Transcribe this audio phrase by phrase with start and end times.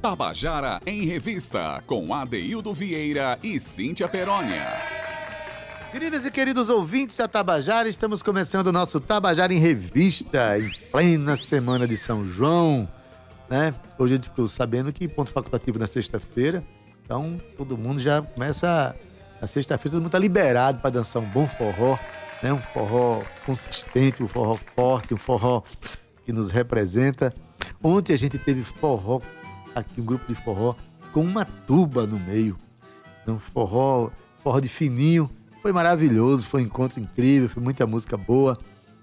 [0.00, 4.64] Tabajara em Revista, com Adeildo Vieira e Cíntia Perónia.
[5.90, 11.36] Queridas e queridos ouvintes da Tabajara, estamos começando o nosso Tabajara em Revista, em plena
[11.36, 12.88] semana de São João.
[13.50, 13.74] Né?
[13.98, 16.62] Hoje a gente ficou sabendo que ponto facultativo na sexta-feira,
[17.04, 18.94] então todo mundo já começa.
[19.40, 21.98] Na sexta-feira, todo mundo está liberado para dançar um bom forró,
[22.40, 22.52] né?
[22.52, 25.64] um forró consistente, um forró forte, um forró
[26.24, 27.34] que nos representa.
[27.82, 29.20] Ontem a gente teve forró,
[29.74, 30.74] aqui um grupo de forró,
[31.12, 32.56] com uma tuba no meio.
[33.26, 34.10] Um forró,
[34.42, 35.30] forró de fininho.
[35.60, 38.56] Foi maravilhoso, foi um encontro incrível, foi muita música boa.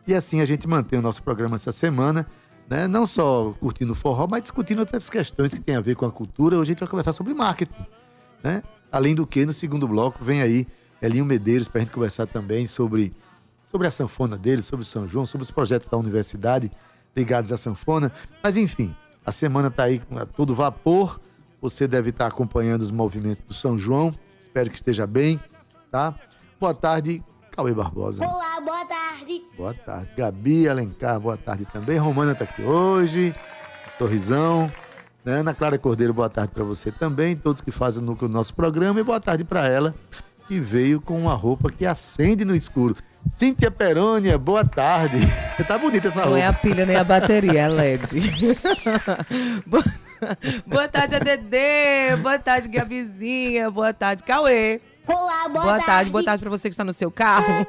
[0.07, 2.25] E assim a gente mantém o nosso programa essa semana,
[2.69, 2.87] né?
[2.87, 6.55] não só curtindo forró, mas discutindo outras questões que têm a ver com a cultura.
[6.55, 7.85] Hoje a gente vai conversar sobre marketing.
[8.43, 8.63] Né?
[8.91, 10.67] Além do que, no segundo bloco, vem aí
[11.01, 13.13] Elinho Medeiros para a gente conversar também sobre,
[13.63, 16.71] sobre a sanfona dele, sobre o São João, sobre os projetos da universidade
[17.15, 18.11] ligados à sanfona.
[18.43, 21.19] Mas enfim, a semana está aí a todo vapor.
[21.61, 24.13] Você deve estar acompanhando os movimentos do São João.
[24.39, 25.39] Espero que esteja bem,
[25.91, 26.13] tá?
[26.59, 28.23] Boa tarde, Cauê Barbosa.
[28.23, 29.41] Olá, boa tarde.
[29.57, 30.09] Boa tarde.
[30.15, 31.97] Gabi Alencar, boa tarde também.
[31.97, 33.33] Romana está aqui hoje.
[33.97, 34.69] Sorrisão.
[35.23, 35.39] Né?
[35.39, 37.35] Ana Clara Cordeiro, boa tarde para você também.
[37.35, 38.99] Todos que fazem o núcleo do nosso programa.
[38.99, 39.95] E boa tarde para ela,
[40.47, 42.95] que veio com uma roupa que acende no escuro.
[43.27, 45.17] Cíntia Perônia, boa tarde.
[45.67, 46.37] tá bonita essa roupa.
[46.37, 48.21] Não é a pilha nem a bateria, é LED.
[50.65, 50.87] boa...
[50.87, 52.17] tarde, ADD.
[52.21, 53.69] Boa tarde, Gabizinha.
[53.71, 54.79] Boa tarde, Cauê.
[55.07, 57.67] Olá, boa, Boa tarde, boa tarde pra você que está no seu carro.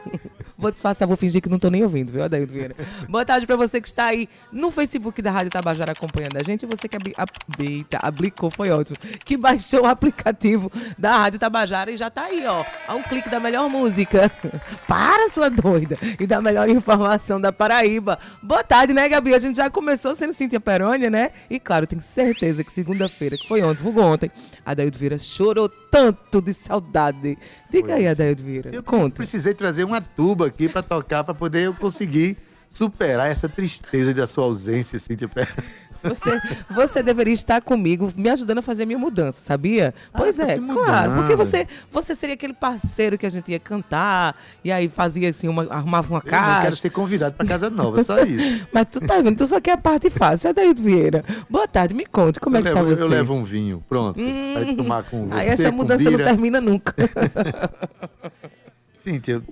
[0.58, 2.74] Vou disfarçar, vou fingir que não tô nem ouvindo, viu, Adaildo Vieira?
[3.10, 6.62] Boa tarde pra você que está aí no Facebook da Rádio Tabajara acompanhando a gente.
[6.62, 8.96] E você que abri- abita, aplicou, foi ótimo.
[9.22, 12.64] Que baixou o aplicativo da Rádio Tabajara e já tá aí, ó.
[12.88, 14.32] A um clique da melhor música.
[14.88, 15.98] Para, sua doida!
[16.18, 18.18] E da melhor informação da Paraíba.
[18.42, 19.34] Boa tarde, né, Gabi?
[19.34, 21.32] A gente já começou sendo Cíntia Perônia, né?
[21.50, 24.30] E claro, tenho certeza que segunda-feira, que foi ontem, vulgo ontem,
[24.64, 27.36] Adaildo Vieira chorou tanto de saudade.
[27.70, 28.10] Diga aí, Pois é.
[28.10, 28.70] Adaildo Vieira.
[28.72, 29.16] Eu Conta.
[29.16, 32.36] precisei trazer uma tuba aqui para tocar, para poder eu conseguir
[32.68, 35.86] superar essa tristeza da sua ausência, Cíntia Perônia.
[36.02, 36.40] Você,
[36.70, 39.94] você deveria estar comigo, me ajudando a fazer a minha mudança, sabia?
[40.12, 41.14] Ah, pois tá é, claro.
[41.14, 45.48] Porque você, você seria aquele parceiro que a gente ia cantar, e aí fazia assim,
[45.48, 46.62] uma, arrumava uma Eu não caixa.
[46.62, 48.66] quero ser convidado para casa nova, só isso.
[48.72, 50.50] Mas tu tá vendo, tu só quer a parte fácil.
[50.50, 51.24] Adaildo Vieira.
[51.50, 53.02] Boa tarde, me conte, como é eu, que levo, está você?
[53.02, 56.94] eu levo um vinho, pronto, para tomar com você, aí essa mudança não termina nunca.
[59.02, 59.42] Cíntia,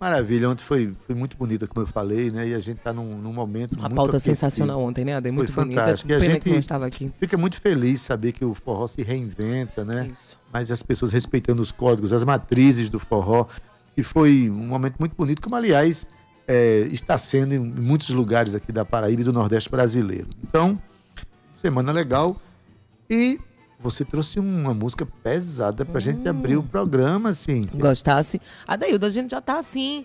[0.00, 0.48] maravilha.
[0.48, 2.48] Ontem foi, foi muito bonita, como eu falei, né?
[2.48, 4.34] E a gente está num, num momento A muito pauta aquecido.
[4.36, 5.36] sensacional ontem, né, Adaildo?
[5.36, 5.82] Muito Foi bonita.
[5.82, 6.10] fantástico.
[6.10, 7.12] E a gente- que não estava aqui.
[7.20, 10.06] Fica muito feliz saber que o forró se reinventa, né?
[10.10, 10.38] Isso.
[10.52, 13.46] Mas as pessoas respeitando os códigos, as matrizes do forró.
[13.96, 16.08] E foi um momento muito bonito, como aliás
[16.48, 20.28] é, está sendo em muitos lugares aqui da Paraíba e do Nordeste brasileiro.
[20.42, 20.80] Então,
[21.54, 22.40] semana legal.
[23.08, 23.38] E
[23.82, 26.60] você trouxe uma música pesada pra gente abrir Hum.
[26.60, 27.66] o programa, assim.
[27.74, 28.40] gostasse.
[28.66, 30.04] Adaildo, a gente já tá assim,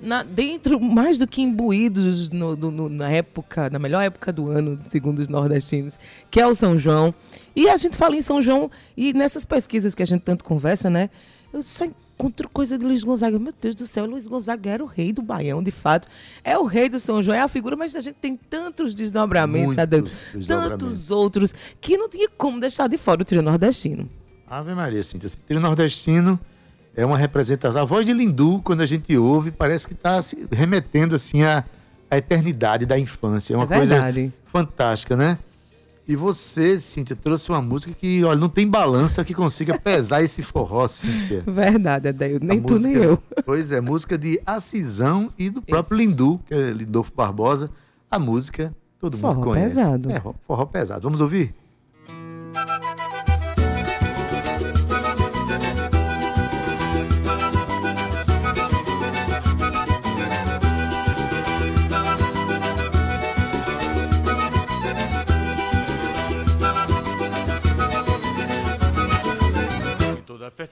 [0.00, 4.50] na- dentro, mais do que imbuídos no- no- no- na época, na melhor época do
[4.50, 5.98] ano, segundo os nordestinos,
[6.30, 7.14] que é o São João.
[7.56, 10.90] E a gente fala em São João, e nessas pesquisas que a gente tanto conversa,
[10.90, 11.08] né?
[11.52, 11.86] Eu só
[12.16, 13.38] encontro coisa de Luiz Gonzaga.
[13.38, 16.08] Meu Deus do céu, Luiz Gonzaga era o rei do Baião, de fato.
[16.42, 19.76] É o rei do São João, é a figura, mas a gente tem tantos desdobramentos,
[19.76, 20.78] Muitos desdobramentos.
[20.78, 24.08] tantos outros, que não tinha como deixar de fora o trio nordestino.
[24.46, 25.26] Ave Maria, Cíntia.
[25.26, 26.38] Esse trio nordestino
[26.94, 27.82] é uma representação.
[27.82, 31.64] A voz de Lindu, quando a gente ouve, parece que está se remetendo assim à,
[32.10, 33.54] à eternidade da infância.
[33.54, 33.96] É uma É coisa
[34.46, 35.38] fantástica, né?
[36.06, 40.42] E você, Cíntia, trouxe uma música que, olha, não tem balança que consiga pesar esse
[40.42, 41.42] forró, Cíntia.
[41.46, 42.44] Verdade, Adaildo.
[42.44, 43.18] Nem tu, nem eu.
[43.44, 46.10] Pois é, música de Acisão e do próprio Isso.
[46.10, 47.70] Lindu, que é Lindolfo Barbosa.
[48.10, 49.76] A música todo mundo Forró conhece.
[49.76, 50.10] pesado.
[50.12, 51.02] É, forró pesado.
[51.02, 51.54] Vamos ouvir?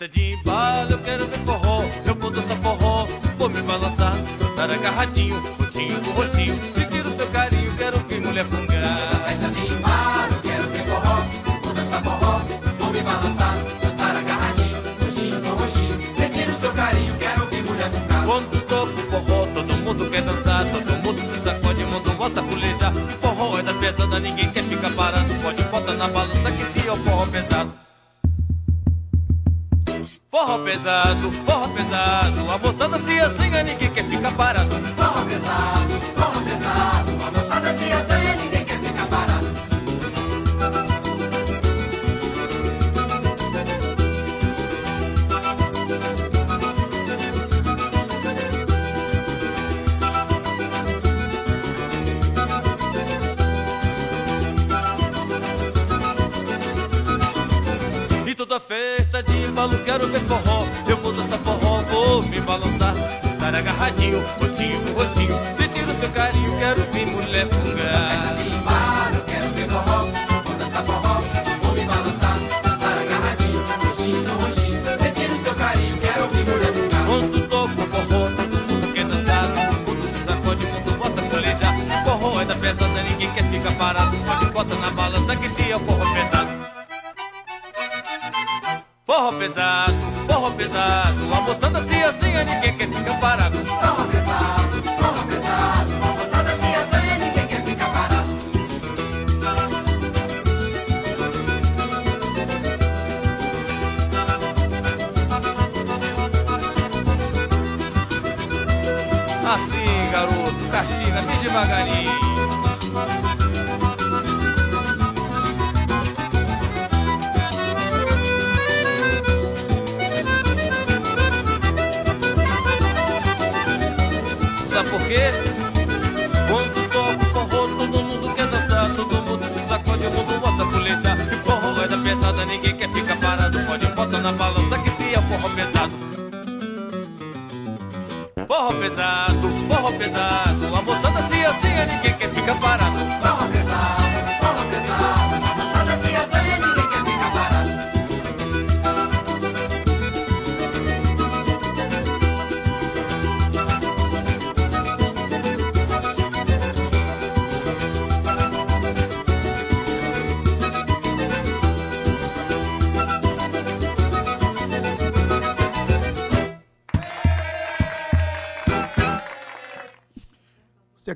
[0.03, 1.83] Festa de embalo eu quero ver forró.
[2.07, 3.07] Eu vou dançar forró,
[3.39, 5.41] vou me balançar Dançar agarradinho,
[30.53, 34.69] Forró pesado, forró pesado, a moçada se assanha, ninguém quer ficar parado.
[34.69, 36.02] Forró pesado,
[59.69, 60.65] quero ver forró.
[60.89, 62.95] Eu vou dançar forró, vou me balançar.
[62.97, 65.39] Estar agarradinho, rotinho com rostinho.
[65.57, 68.35] Sentir o seu carinho, quero ver mulher fungar.
[68.35, 70.07] de embalo, quero ver forró.
[70.45, 71.21] Vou dançar forró,
[71.63, 72.39] vou me balançar.
[72.63, 74.81] Dançar agarradinho, roxinho no roxinho.
[75.01, 77.07] Sentir o seu carinho, quero ouvir mulher fungar.
[77.07, 79.47] Quando toco forró, todo mundo quer dançar.
[79.47, 82.05] Todo mundo se sacode, mundo bota colejar.
[82.05, 84.17] Forró é da pesada, ninguém quer ficar parado.
[84.17, 85.79] Pode bota na balança que se é
[89.63, 89.93] pesado,
[90.27, 91.22] forró pesado.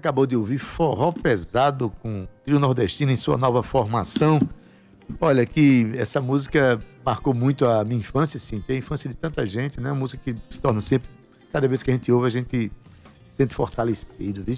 [0.07, 4.41] Acabou de ouvir Forró Pesado com Trio Nordestino em sua nova formação.
[5.21, 9.81] Olha que essa música marcou muito a minha infância, sim, a infância de tanta gente,
[9.81, 9.91] né?
[9.91, 11.11] Uma música que se torna sempre,
[11.53, 12.71] cada vez que a gente ouve, a gente
[13.25, 14.55] se sente fortalecido, viu?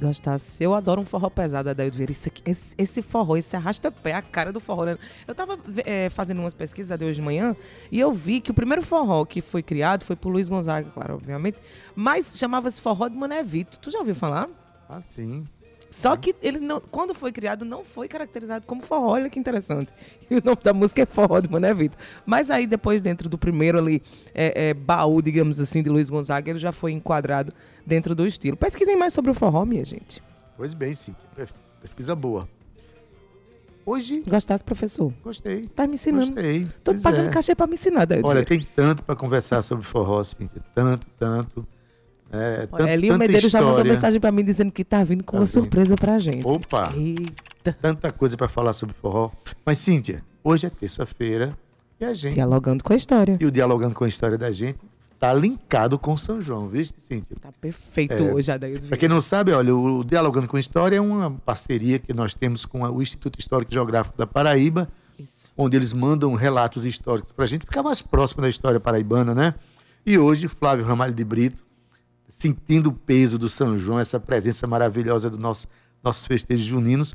[0.00, 0.62] Gostasse.
[0.62, 2.12] Eu adoro um forró pesado, Adaildo Vieira.
[2.12, 4.84] Aqui- esse, esse forró, esse arrasta-pé, a cara do forró.
[4.84, 4.96] né?
[5.26, 7.54] Eu tava eh, fazendo umas pesquisas de hoje de manhã
[7.90, 11.14] e eu vi que o primeiro forró que foi criado foi por Luiz Gonzaga, claro,
[11.16, 11.58] obviamente.
[11.94, 13.78] Mas chamava-se Forró de Mané Vito.
[13.80, 14.48] Tu já ouviu falar?
[14.92, 15.46] Ah, sim.
[15.90, 19.12] Só que ele não, quando foi criado, não foi caracterizado como forró.
[19.12, 19.90] Olha que interessante.
[20.30, 21.96] E o nome da música é Forró de Mané Vito.
[22.26, 24.02] Mas aí, depois, dentro do primeiro ali,
[24.34, 27.54] é, é, baú, digamos assim, de Luiz Gonzaga, ele já foi enquadrado
[27.86, 28.56] dentro do estilo.
[28.56, 30.22] Pesquisem mais sobre o forró, minha gente.
[30.58, 31.28] Pois bem, Cíntia.
[31.80, 32.46] Pesquisa boa.
[33.84, 35.12] Hoje, Gostasse, professor?
[35.24, 35.66] gostei.
[35.66, 36.26] Tá me ensinando.
[36.26, 36.68] Gostei.
[36.84, 37.30] Tô pagando é.
[37.30, 38.20] cachê pra me ensinar, Daí.
[38.22, 40.62] Olha, tem tanto para conversar sobre forró, Cíntia.
[40.74, 41.66] Tanto, tanto.
[42.32, 45.22] É, tanto Olha, Elinho Medeiros já mandou história, mensagem pra mim dizendo que tá vindo
[45.22, 45.52] com Tá uma vindo.
[45.52, 46.46] surpresa pra gente.
[46.46, 46.92] Opa!
[46.96, 47.76] Eita.
[47.80, 49.30] Tanta coisa para falar sobre forró.
[49.66, 51.56] Mas, Cíntia, hoje é terça-feira
[52.00, 53.36] e a gente, Dialogando com a história.
[53.40, 54.78] e o Dialogando com a História da gente,
[55.18, 57.36] tá linkado com São João, viste, Cíntia?
[57.40, 58.32] Tá perfeito É.
[58.32, 61.98] hoje, Adaildo Para quem não sabe, olha, o Dialogando com a História é uma parceria
[61.98, 64.88] que nós temos com o Instituto Histórico e Geográfico da Paraíba,
[65.18, 65.52] Isso.
[65.56, 69.54] onde eles mandam relatos históricos para a gente ficar mais próximo da história paraibana, né?
[70.04, 71.62] E hoje, Flávio Ramalho de Brito,
[72.32, 75.68] sentindo o peso do São João, essa presença maravilhosa dos nosso,
[76.02, 77.14] nossos festejos juninos,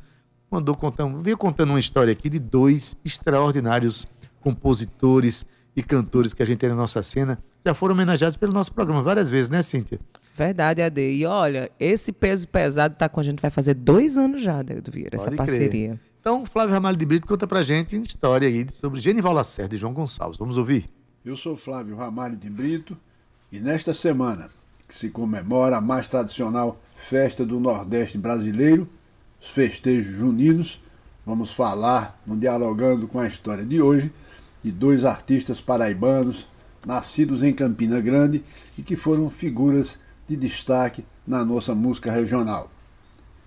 [0.50, 4.06] mandou contar, veio contando uma história aqui de dois extraordinários
[4.40, 8.72] compositores e cantores que a gente tem na nossa cena, já foram homenageados pelo nosso
[8.72, 9.98] programa várias vezes, né, Cíntia?
[10.36, 11.02] Verdade, Ade.
[11.02, 14.92] E olha, esse peso pesado tá com a gente, vai fazer dois anos já, Adaildo
[14.92, 15.38] Vieira, essa crer.
[15.38, 16.00] parceria.
[16.22, 19.80] Então, Flávio Ramalho de Brito conta pra gente uma história aí sobre Genival Lacerda e
[19.80, 20.38] João Gonçalves.
[20.38, 20.88] Vamos ouvir?
[21.26, 22.96] Eu sou Flávio Ramalho de Brito
[23.52, 24.50] e nesta semana,
[24.88, 28.88] que se comemora a mais tradicional festa do Nordeste brasileiro,
[29.40, 30.82] os festejos juninos,
[31.26, 34.12] vamos falar, no Dialogando com a História de hoje,
[34.64, 36.48] de dois artistas paraibanos
[36.86, 38.44] nascidos em Campina Grande
[38.78, 42.72] e que foram figuras de destaque na nossa música regional,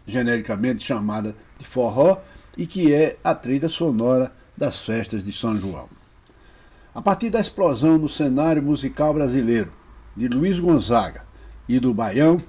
[0.06, 2.18] genericamente chamada de forró
[2.56, 5.88] e que é a trilha sonora das festas de São João.
[6.94, 9.72] A partir da explosão no cenário musical brasileiro
[10.14, 11.29] de Luiz Gonzaga
[11.76, 12.40] e do Baião,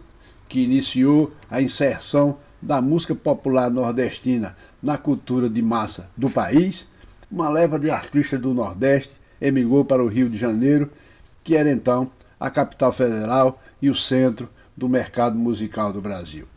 [0.50, 6.88] que iniciou a inserção da música popular nordestina na cultura de massa do país,
[7.32, 10.90] uma leva de artistas do Nordeste emigrou para o Rio de Janeiro,
[11.44, 16.48] que era então a capital federal e o centro do mercado musical do Brasil.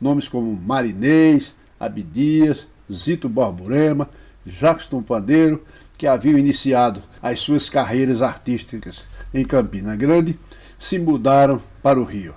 [0.00, 4.08] Nomes como Marinês, Abdias, Zito Borborema,
[4.46, 5.62] Jackson Pandeiro,
[5.98, 10.38] que haviam iniciado as suas carreiras artísticas em Campina Grande,
[10.82, 12.34] se mudaram para o Rio.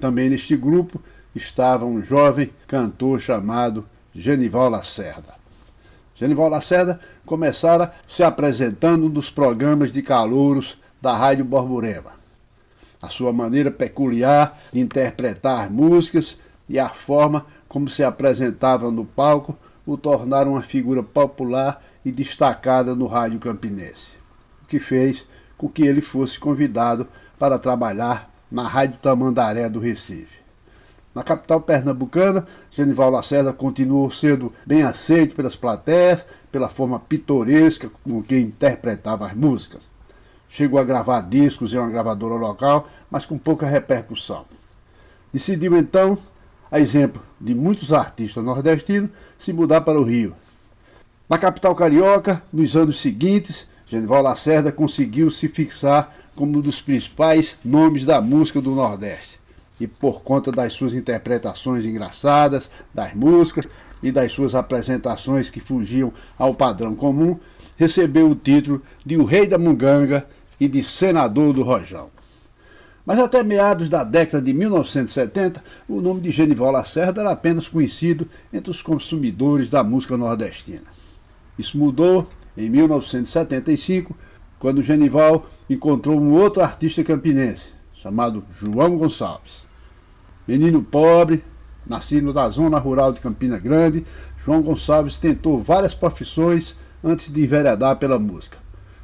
[0.00, 1.00] Também neste grupo
[1.32, 5.36] estava um jovem cantor chamado Genival Lacerda.
[6.12, 12.14] Genival Lacerda começara se apresentando nos programas de calouros da Rádio Borborema.
[13.00, 16.36] A sua maneira peculiar de interpretar músicas
[16.68, 19.56] e a forma como se apresentava no palco
[19.86, 24.10] o tornaram uma figura popular e destacada no rádio campinense,
[24.64, 25.24] o que fez
[25.56, 27.06] com que ele fosse convidado
[27.38, 30.38] para trabalhar na Rádio Tamandaré do Recife.
[31.14, 38.22] Na capital pernambucana, Genival Lacerda continuou sendo bem aceito pelas plateias, pela forma pitoresca com
[38.22, 39.82] que interpretava as músicas.
[40.50, 44.44] Chegou a gravar discos em uma gravadora local, mas com pouca repercussão.
[45.32, 46.16] Decidiu então,
[46.70, 50.34] a exemplo de muitos artistas nordestinos, se mudar para o Rio.
[51.28, 57.56] Na capital carioca, nos anos seguintes, Genival Lacerda conseguiu se fixar como um dos principais
[57.64, 59.40] nomes da música do Nordeste.
[59.80, 63.66] E por conta das suas interpretações engraçadas das músicas
[64.02, 67.38] e das suas apresentações que fugiam ao padrão comum,
[67.78, 70.28] recebeu o título de o Rei da Munganga
[70.60, 72.10] e de Senador do Rojão.
[73.06, 78.28] Mas até meados da década de 1970, o nome de Genival Lacerda era apenas conhecido
[78.52, 80.84] entre os consumidores da música nordestina.
[81.58, 82.28] Isso mudou
[82.58, 84.16] em 1975,
[84.58, 89.64] quando Genival encontrou um outro artista campinense, chamado João Gonçalves.
[90.46, 91.44] Menino pobre,
[91.86, 94.04] nascido na zona rural de Campina Grande,
[94.36, 98.58] João Gonçalves tentou várias profissões antes de enveredar pela música.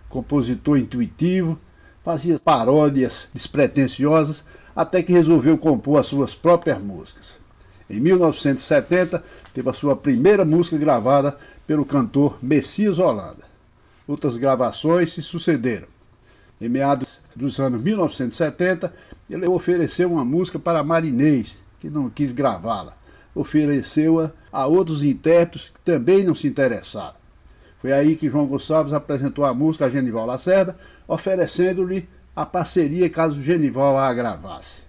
[0.09, 1.57] Compositor intuitivo,
[2.03, 4.45] fazia paródias despretensiosas,
[4.75, 7.44] até que resolveu compor as suas próprias músicas.
[7.88, 9.23] Em 1970,
[9.53, 11.37] teve a sua primeira música gravada
[11.67, 13.45] pelo cantor Messias Holanda.
[14.07, 15.88] Outras gravações se sucederam.
[16.61, 18.93] Em meados dos anos 1970,
[19.29, 22.97] ele ofereceu uma música para Marinês, que não quis gravá-la.
[23.35, 27.17] Ofereceu-a a outros intérpretes que também não se interessaram.
[27.83, 30.75] Foi aí que João Gonçalves apresentou a música a Genival Lacerda,
[31.07, 34.84] oferecendo-lhe a parceria caso Genival a gravasse.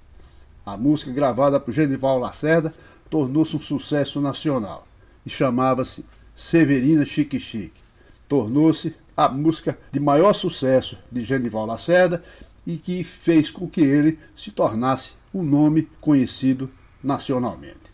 [0.66, 2.74] A música gravada por Genival Lacerda
[3.08, 4.88] tornou-se um sucesso nacional
[5.24, 6.04] e chamava-se
[6.34, 7.82] Severina Chique Chique.
[8.28, 12.24] Tornou-se a música de maior sucesso de Genival Lacerda
[12.66, 16.72] e que fez com que ele se tornasse um nome conhecido
[17.04, 17.94] nacionalmente.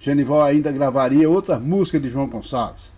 [0.00, 2.92] Genival ainda gravaria outras músicas de João Gonçalves,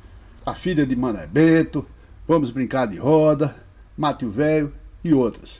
[0.46, 1.86] A Filha de Mané Bento,
[2.26, 3.54] Vamos Brincar de Roda,
[3.98, 4.72] Mate o Velho
[5.04, 5.58] e outras.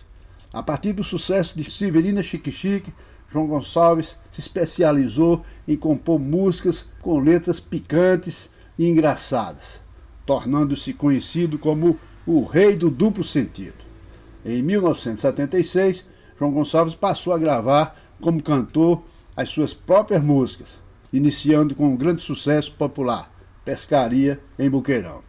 [0.50, 2.94] A partir do sucesso de Severina Chique Chique,
[3.28, 9.80] João Gonçalves se especializou em compor músicas com letras picantes e engraçadas,
[10.24, 13.84] tornando-se conhecido como o rei do duplo sentido.
[14.44, 16.04] Em 1976,
[16.38, 19.02] João Gonçalves passou a gravar como cantor
[19.36, 23.32] as suas próprias músicas, iniciando com um grande sucesso popular,
[23.64, 25.22] Pescaria em Buqueirão.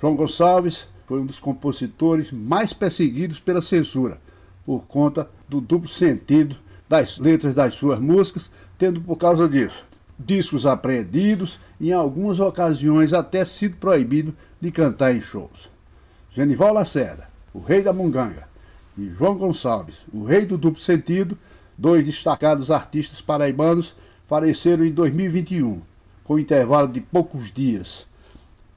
[0.00, 4.20] João Gonçalves foi um dos compositores mais perseguidos pela censura,
[4.64, 6.56] por conta do duplo sentido
[6.92, 9.82] das letras das suas músicas, tendo por causa disso
[10.18, 15.70] discos apreendidos e em algumas ocasiões até sido proibido de cantar em shows.
[16.30, 18.46] Genival Lacerda, o rei da munganga,
[18.96, 21.36] e João Gonçalves, o rei do duplo sentido,
[21.78, 23.96] dois destacados artistas paraibanos,
[24.28, 25.80] faleceram em 2021,
[26.22, 28.06] com intervalo de poucos dias.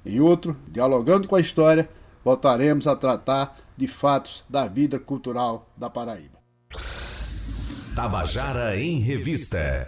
[0.05, 1.89] Em outro, dialogando com a história,
[2.23, 6.39] voltaremos a tratar de fatos da vida cultural da Paraíba.
[7.95, 9.87] Tabajara em Revista.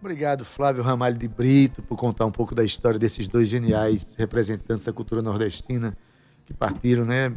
[0.00, 4.84] Obrigado, Flávio Ramalho de Brito, por contar um pouco da história desses dois geniais representantes
[4.84, 5.96] da cultura nordestina
[6.46, 7.32] que partiram, né?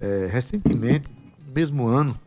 [0.00, 1.08] é, recentemente,
[1.46, 2.18] no mesmo ano,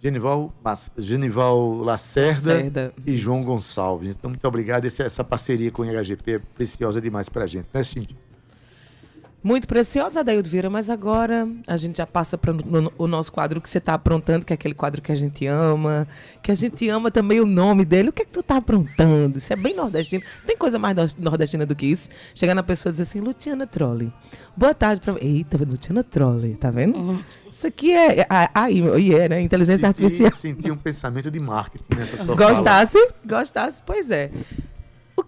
[0.00, 0.52] Genival,
[0.96, 4.14] Genival Lacerda, Lacerda, e João Gonçalves.
[4.16, 4.84] Então, muito obrigado.
[4.84, 8.16] Esse- essa parceria com o IHGP é preciosa demais pra gente, né, Cindy?
[9.42, 12.54] Muito preciosa, Adaildo Vieira, mas agora a gente já passa para
[12.98, 16.06] o nosso quadro que você está aprontando, que é aquele quadro que a gente ama,
[16.42, 18.10] que a gente ama também o nome dele.
[18.10, 19.38] O que é que tu tá aprontando?
[19.38, 20.22] Isso é bem nordestino.
[20.46, 22.10] Tem coisa mais nor- nordestina do que isso?
[22.34, 24.12] Chegar na pessoa e dizer assim, Luciana Trolley,
[24.54, 25.14] boa tarde para...
[25.24, 27.24] Eita, Luciana Trolley, tá vendo?
[27.50, 28.26] Isso aqui é...
[28.54, 29.40] Aí, é, né?
[29.40, 30.30] Inteligência artificial.
[30.32, 32.48] Senti, senti um pensamento de marketing nessa sua fala.
[32.50, 33.08] Gostasse?
[33.26, 33.82] Gostasse?
[33.86, 34.30] Pois é.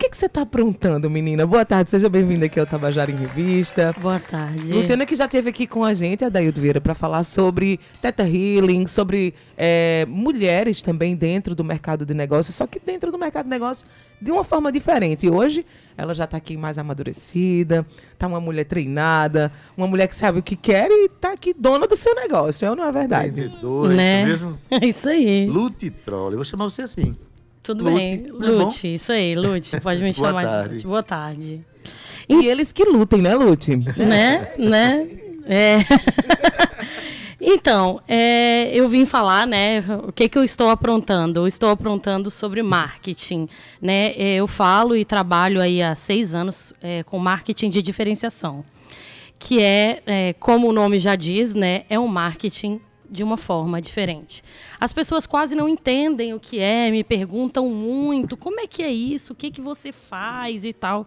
[0.02, 1.46] O que, que você está aprontando, menina?
[1.46, 3.94] Boa tarde, seja bem-vinda aqui ao Tabajara em Revista.
[4.00, 4.72] Boa tarde.
[4.72, 8.24] Luciana que já esteve aqui com a gente, a Daildo Vieira, para falar sobre Teta
[8.24, 13.44] Healing, sobre é, mulheres também dentro do mercado de negócios, só que dentro do mercado
[13.44, 13.88] de negócios
[14.20, 15.26] de uma forma diferente.
[15.26, 15.64] E hoje
[15.96, 20.42] ela já está aqui mais amadurecida, está uma mulher treinada, uma mulher que sabe o
[20.42, 23.28] que quer e está aqui dona do seu negócio, é ou não é verdade?
[23.28, 24.22] Empreendedora, Né?
[24.24, 24.58] isso mesmo?
[24.68, 25.46] É isso aí.
[25.46, 27.14] Lute Troll, eu vou chamar você assim.
[27.62, 28.26] Tudo Lute, bem.
[28.28, 29.80] Lute, isso aí, Lute.
[29.80, 30.78] Pode me Boa chamar tarde.
[30.78, 30.86] de.
[30.86, 31.60] Boa tarde.
[32.28, 33.76] E eles que lutem, né, Lute?
[33.76, 34.52] né?
[34.58, 35.08] né?
[35.46, 35.76] É.
[37.44, 41.40] Então, é, eu vim falar, né, o que, que eu estou aprontando?
[41.40, 43.48] Eu estou aprontando sobre marketing,
[43.80, 44.12] né?
[44.16, 48.64] É, Eu falo e trabalho aí há seis anos é, com marketing de diferenciação,
[49.40, 52.80] que é, é, como o nome já diz, né, é um marketing
[53.12, 54.42] de uma forma diferente.
[54.80, 58.90] As pessoas quase não entendem o que é, me perguntam muito, como é que é
[58.90, 61.06] isso, o que, que você faz e tal.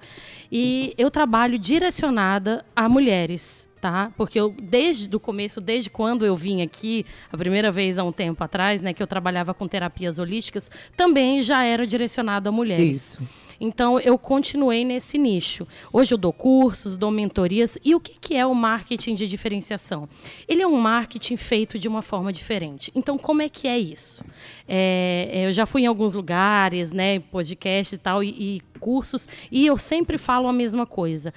[0.51, 4.11] E eu trabalho direcionada a mulheres, tá?
[4.15, 8.11] Porque eu, desde o começo, desde quando eu vim aqui, a primeira vez há um
[8.11, 13.17] tempo atrás, né, que eu trabalhava com terapias holísticas, também já era direcionado a mulheres.
[13.19, 13.44] Isso.
[13.59, 15.67] Então, eu continuei nesse nicho.
[15.91, 17.77] Hoje eu dou cursos, dou mentorias.
[17.83, 20.07] E o que, que é o marketing de diferenciação?
[20.47, 22.91] Ele é um marketing feito de uma forma diferente.
[22.95, 24.23] Então, como é que é isso?
[24.67, 29.65] É, eu já fui em alguns lugares, né, podcast e tal, e, e cursos, e
[29.65, 31.33] eu sempre falo a mesma coisa.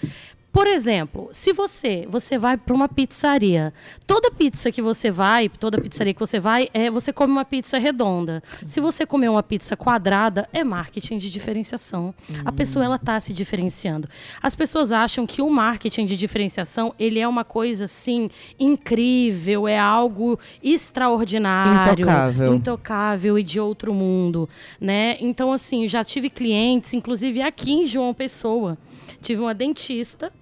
[0.53, 3.73] Por exemplo, se você você vai para uma pizzaria,
[4.07, 7.79] toda pizza que você vai, toda pizzaria que você vai, é você come uma pizza
[7.79, 8.43] redonda.
[8.67, 12.15] Se você comer uma pizza quadrada, é marketing de diferenciação.
[12.45, 14.09] A pessoa ela tá se diferenciando.
[14.43, 19.79] As pessoas acham que o marketing de diferenciação ele é uma coisa assim incrível, é
[19.79, 22.55] algo extraordinário, Intocável.
[22.55, 24.49] intocável e de outro mundo,
[24.81, 25.17] né?
[25.21, 28.77] Então assim, já tive clientes, inclusive aqui em João Pessoa,
[29.21, 30.33] tive uma dentista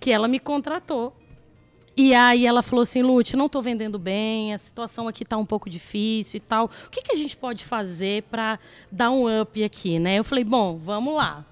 [0.00, 1.14] que ela me contratou.
[1.96, 5.46] E aí ela falou assim, Lute, não estou vendendo bem, a situação aqui está um
[5.46, 6.66] pouco difícil e tal.
[6.86, 8.58] O que, que a gente pode fazer para
[8.90, 10.18] dar um up aqui, né?
[10.18, 11.44] Eu falei, bom, vamos lá.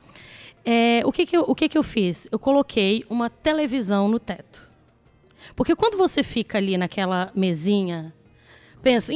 [0.64, 2.26] É, o que que eu, o que que eu fiz?
[2.30, 4.68] Eu coloquei uma televisão no teto.
[5.54, 8.12] Porque quando você fica ali naquela mesinha,
[8.82, 9.12] pensa,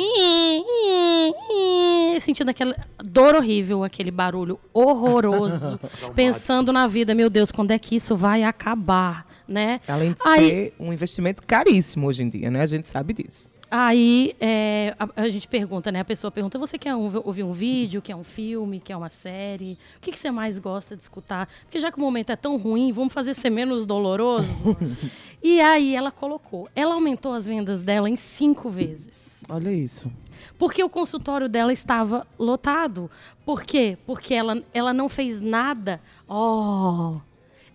[2.20, 2.74] sentindo aquela
[3.05, 5.79] dor horrível, aquele barulho horroroso,
[6.14, 9.81] pensando na vida, meu Deus, quando é que isso vai acabar, né?
[9.88, 12.62] Além de Aí- ser um investimento caríssimo hoje em dia, né?
[12.62, 13.50] A gente sabe disso.
[13.79, 16.01] Aí é, a, a gente pergunta, né?
[16.01, 19.79] A pessoa pergunta: você quer um- ouvir um vídeo, quer um filme, quer uma série?
[19.99, 21.47] O que, que você mais gosta de escutar?
[21.65, 24.75] Porque já que o momento é tão ruim, vamos fazer ser menos doloroso.
[25.45, 26.71] e aí ela colocou.
[26.75, 29.45] Ela aumentou as vendas dela em cinco vezes.
[29.47, 30.11] Olha isso.
[30.59, 33.11] Porque o consultório dela estava lotado.
[33.45, 33.99] Por quê?
[34.07, 36.01] Porque ela, ela não fez nada.
[36.27, 37.19] Oh!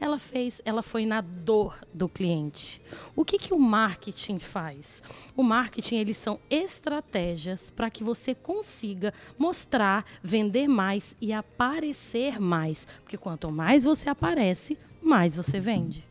[0.02, 2.82] Ela fez, ela foi na dor do cliente.
[3.16, 5.04] O que, que o marketing faz?
[5.38, 12.88] O marketing, eles são estratégias para que você consiga mostrar, vender mais e aparecer mais.
[13.04, 16.04] Porque quanto mais você aparece, mais você vende.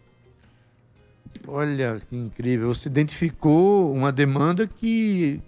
[1.48, 2.72] Olha que incrível.
[2.72, 5.40] Você identificou uma demanda que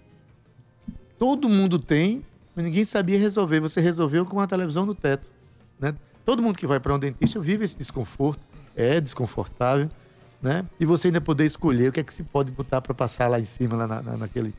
[1.16, 2.24] todo mundo tem,
[2.56, 3.60] mas ninguém sabia resolver.
[3.60, 5.30] Você resolveu com a televisão no teto.
[5.78, 5.94] Né?
[6.24, 9.88] Todo mundo que vai para um dentista vive esse desconforto, é desconfortável,
[10.40, 10.64] né?
[10.78, 13.38] E você ainda poder escolher o que é que se pode botar para passar lá
[13.40, 14.54] em cima, lá na, na- naquele.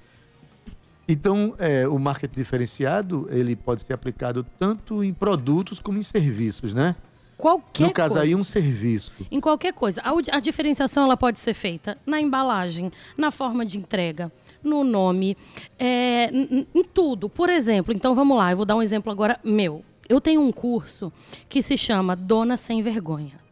[1.08, 6.74] Então, é, o marketing diferenciado ele pode ser aplicado tanto em produtos como em serviços,
[6.74, 6.96] né?
[7.38, 8.40] Qualquer no caso aí, coisa.
[8.42, 9.12] um serviço.
[9.30, 10.02] Em qualquer coisa.
[10.02, 14.32] A, a diferenciação ela pode ser feita na embalagem, na forma de entrega,
[14.64, 15.36] no nome,
[15.78, 17.28] é, em tudo.
[17.28, 19.84] Por exemplo, então vamos lá, eu vou dar um exemplo agora meu.
[20.08, 21.12] Eu tenho um curso
[21.48, 23.44] que se chama Dona Sem Vergonha.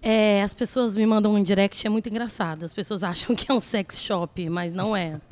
[0.00, 2.64] É, as pessoas me mandam um direct, é muito engraçado.
[2.64, 5.20] As pessoas acham que é um sex shop, mas não é.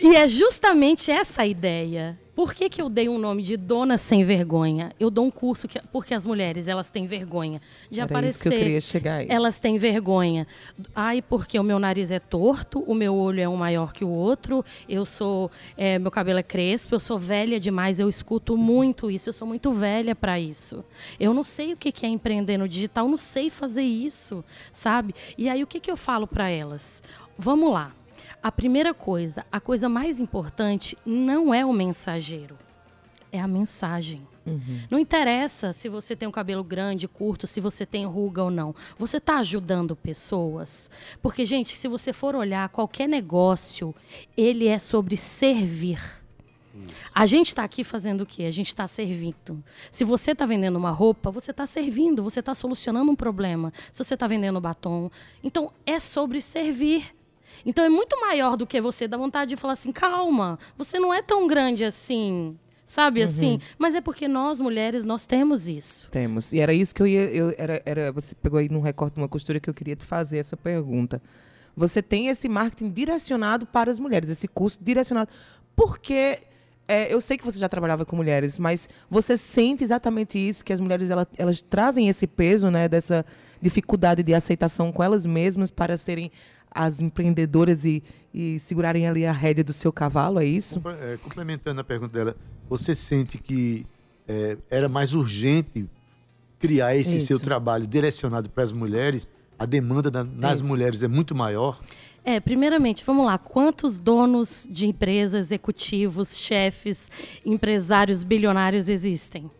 [0.00, 2.18] E é justamente essa a ideia.
[2.38, 4.92] Por que, que eu dei um nome de Dona Sem Vergonha?
[5.00, 8.30] Eu dou um curso que, porque as mulheres elas têm vergonha de Era aparecer.
[8.30, 9.26] isso que eu queria chegar aí.
[9.28, 10.46] Elas têm vergonha.
[10.94, 14.08] Ai, porque o meu nariz é torto, o meu olho é um maior que o
[14.08, 19.10] outro, eu sou, é, meu cabelo é crespo, eu sou velha demais, eu escuto muito
[19.10, 20.84] isso, eu sou muito velha para isso.
[21.18, 25.12] Eu não sei o que que é empreender no digital, não sei fazer isso, sabe?
[25.36, 27.02] E aí o que que eu falo para elas?
[27.36, 27.92] Vamos lá.
[28.42, 32.56] A primeira coisa, a coisa mais importante não é o mensageiro,
[33.32, 34.26] é a mensagem.
[34.90, 38.74] Não interessa se você tem um cabelo grande, curto, se você tem ruga ou não.
[38.98, 40.90] Você está ajudando pessoas.
[41.20, 43.94] Porque, gente, se você for olhar qualquer negócio,
[44.36, 46.00] ele é sobre servir.
[47.12, 48.44] A gente está aqui fazendo o quê?
[48.44, 49.62] A gente está servindo.
[49.90, 53.72] Se você está vendendo uma roupa, você está servindo, você está solucionando um problema.
[53.90, 55.10] Se você está vendendo batom.
[55.42, 57.17] Então, é sobre servir.
[57.64, 61.12] Então, é muito maior do que você dar vontade de falar assim: calma, você não
[61.12, 62.56] é tão grande assim.
[62.86, 63.60] Sabe assim?
[63.78, 66.08] Mas é porque nós, mulheres, nós temos isso.
[66.10, 66.54] Temos.
[66.54, 67.24] E era isso que eu ia.
[67.26, 70.38] Eu, era, era, você pegou aí num recorte uma costura que eu queria te fazer
[70.38, 71.20] essa pergunta.
[71.76, 75.28] Você tem esse marketing direcionado para as mulheres, esse curso direcionado.
[75.76, 76.38] Porque
[76.88, 80.72] é, eu sei que você já trabalhava com mulheres, mas você sente exatamente isso, que
[80.72, 83.24] as mulheres ela- elas trazem esse peso, né, dessa
[83.60, 86.32] dificuldade de aceitação com elas mesmas para serem
[86.70, 88.02] as empreendedoras e,
[88.32, 90.80] e segurarem ali a rédea do seu cavalo, é isso?
[91.00, 92.36] É, complementando a pergunta dela,
[92.68, 93.86] você sente que
[94.26, 95.86] é, era mais urgente
[96.58, 97.26] criar esse Isso.
[97.28, 99.30] seu trabalho direcionado para as mulheres?
[99.58, 100.68] A demanda da- nas Isso.
[100.68, 101.80] mulheres é muito maior?
[102.24, 103.38] É, primeiramente, vamos lá.
[103.38, 107.10] Quantos donos de empresas, executivos, chefes,
[107.44, 109.50] empresários bilionários existem?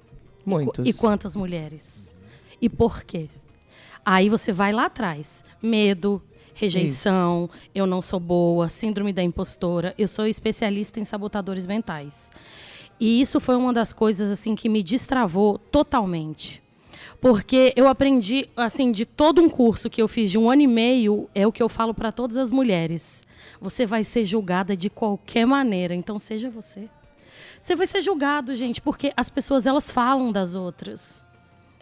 [0.44, 0.86] Muitos.
[0.86, 2.14] E quantas mulheres?
[2.60, 3.28] E por quê?
[4.04, 5.44] Aí você vai lá atrás.
[5.62, 6.22] Medo,
[6.58, 9.94] rejeição, eu não sou boa, síndrome da impostora.
[9.96, 12.32] Eu sou especialista em sabotadores mentais.
[12.98, 16.60] E isso foi uma das coisas assim que me destravou totalmente.
[17.20, 20.66] Porque eu aprendi, assim, de todo um curso que eu fiz de um ano e
[20.66, 23.22] meio, é o que eu falo para todas as mulheres.
[23.60, 26.88] Você vai ser julgada de qualquer maneira, então seja você.
[27.60, 31.24] Você vai ser julgado, gente, porque as pessoas elas falam das outras.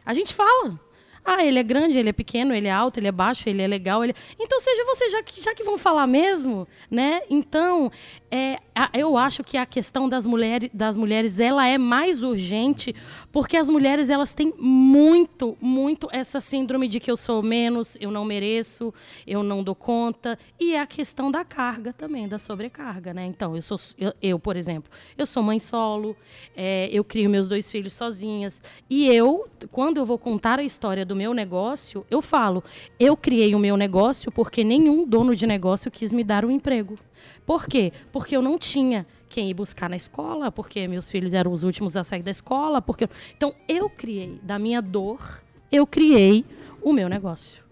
[0.05, 0.79] A gente fala.
[1.27, 3.67] Ah, ele é grande, ele é pequeno, ele é alto, ele é baixo, ele é
[3.67, 4.05] legal.
[4.05, 4.15] Ele...
[4.39, 7.21] Então seja você, já que, já que vão falar mesmo, né?
[7.29, 7.91] Então,
[8.31, 8.59] é,
[8.93, 12.95] eu acho que a questão das mulheres, das mulheres, ela é mais urgente,
[13.33, 18.11] porque as mulheres elas têm muito, muito essa síndrome de que eu sou menos, eu
[18.11, 18.93] não mereço,
[19.27, 23.25] eu não dou conta, e é a questão da carga também, da sobrecarga, né?
[23.25, 26.15] Então, eu sou, eu, eu, por exemplo, eu sou mãe solo,
[26.55, 28.61] é, eu crio meus dois filhos sozinhas,
[28.91, 32.63] e eu, quando eu vou contar a história do meu negócio, eu falo,
[33.01, 36.97] eu criei o meu negócio porque nenhum dono de negócio quis me dar um emprego.
[37.45, 37.93] Por quê?
[38.13, 41.97] Porque eu não tinha quem ir buscar na escola, porque meus filhos eram os últimos
[41.97, 46.45] a sair da escola, porque então eu criei da minha dor, eu criei
[46.83, 47.65] o meu negócio.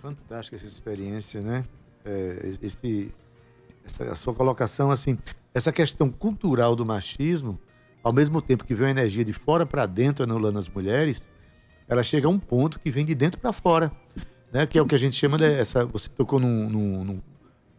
[0.00, 1.64] Fantástica essa experiência, né?
[2.04, 3.12] É, esse,
[3.84, 5.18] essa a sua colocação, assim,
[5.54, 7.58] essa questão cultural do machismo,
[8.02, 11.26] ao mesmo tempo que vem uma energia de fora para dentro anulando as mulheres,
[11.88, 13.90] ela chega a um ponto que vem de dentro para fora,
[14.52, 14.66] né?
[14.66, 15.84] Que é o que a gente chama de essa.
[15.86, 17.22] Você tocou num, num, num-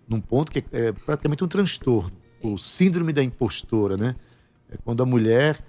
[0.07, 4.15] num ponto que é praticamente um transtorno, o síndrome da impostora, né?
[4.71, 5.63] É quando a mulher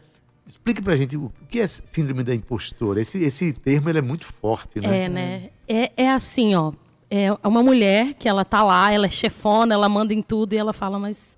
[0.46, 3.00] Explique pra gente o que é síndrome da impostora.
[3.00, 5.04] Esse, esse termo ele é muito forte, né?
[5.04, 5.50] É, né?
[5.66, 6.72] É, é assim, ó.
[7.10, 10.56] É uma mulher que ela tá lá, ela é chefona, ela manda em tudo e
[10.56, 11.36] ela fala, mas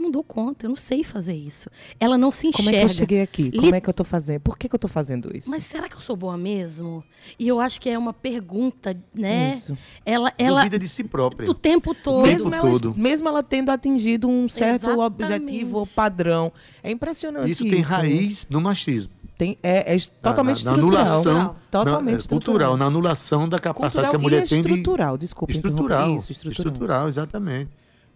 [0.00, 1.68] não dou conta, eu não sei fazer isso.
[1.98, 2.64] Ela não se enxerga.
[2.64, 3.42] Como é que eu cheguei aqui?
[3.50, 4.40] Li- Como é que eu tô fazendo?
[4.40, 5.50] Por que, que eu tô fazendo isso?
[5.50, 7.04] Mas será que eu sou boa mesmo?
[7.38, 9.50] E eu acho que é uma pergunta, né?
[9.50, 9.76] Isso.
[10.04, 11.50] Ela, ela Duvida de si própria.
[11.50, 12.26] o tempo todo.
[12.26, 12.94] mesmo, ela, todo.
[12.96, 15.00] mesmo ela tendo atingido um certo Exatamente.
[15.06, 16.52] objetivo ou padrão.
[16.82, 17.74] É impressionante Isso isso.
[17.74, 19.12] tem raiz no machismo.
[19.36, 21.06] Tem, é, é totalmente na, na estrutural.
[21.06, 22.28] anulação, Totalmente na, é, estrutural.
[22.68, 25.52] cultural, na anulação da capacidade Cultural que a mulher e tem de estrutural, desculpa.
[25.52, 26.16] estrutural.
[26.16, 27.08] Isso, estrutural.
[27.08, 27.70] exatamente.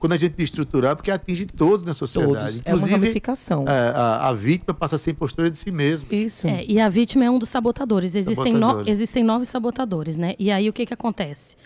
[0.04, 2.34] Quando a gente diz estrutural, porque atinge todos na sociedade.
[2.34, 2.56] Todos.
[2.66, 3.64] É uma Inclusive, ramificação.
[3.66, 6.06] é, a, a vítima passa a ser impostora de si mesma.
[6.12, 6.46] Isso.
[6.46, 8.14] É, e a vítima é um dos sabotadores.
[8.14, 8.92] Existem, no- Sabotadores.
[8.92, 10.34] existem nove sabotadores, né?
[10.38, 11.56] E aí o que, que acontece?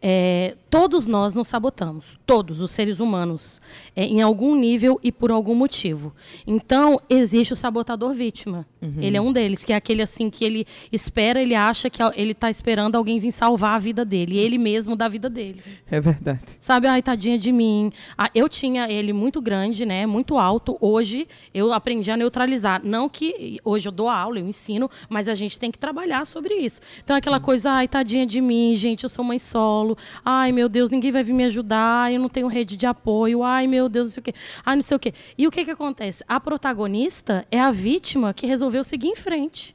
[0.00, 3.60] É, todos nós nos sabotamos, todos os seres humanos,
[3.96, 6.14] é, em algum nível e por algum motivo.
[6.46, 8.66] Então, existe o sabotador vítima.
[9.00, 12.30] Ele é um deles, que é aquele assim que ele espera, ele acha que ele
[12.30, 15.60] está esperando alguém vir salvar a vida dele, e ele mesmo da vida dele.
[15.90, 16.56] É verdade.
[16.60, 17.90] Sabe, ai, tadinha de mim.
[18.16, 20.06] Ah, eu tinha ele muito grande, né?
[20.06, 20.76] Muito alto.
[20.80, 22.80] Hoje eu aprendi a neutralizar.
[22.84, 26.54] Não que hoje eu dou aula, eu ensino, mas a gente tem que trabalhar sobre
[26.54, 26.80] isso.
[27.02, 29.87] Então, aquela coisa, ai, tadinha de mim, gente, eu sou mãe solo.
[30.24, 32.12] Ai, meu Deus, ninguém vai vir me ajudar.
[32.12, 33.42] Eu não tenho rede de apoio.
[33.42, 34.34] Ai, meu Deus, não sei o quê.
[34.64, 35.14] Ai, não sei o quê.
[35.36, 36.24] E o que que acontece?
[36.28, 39.74] A protagonista é a vítima que resolveu seguir em frente.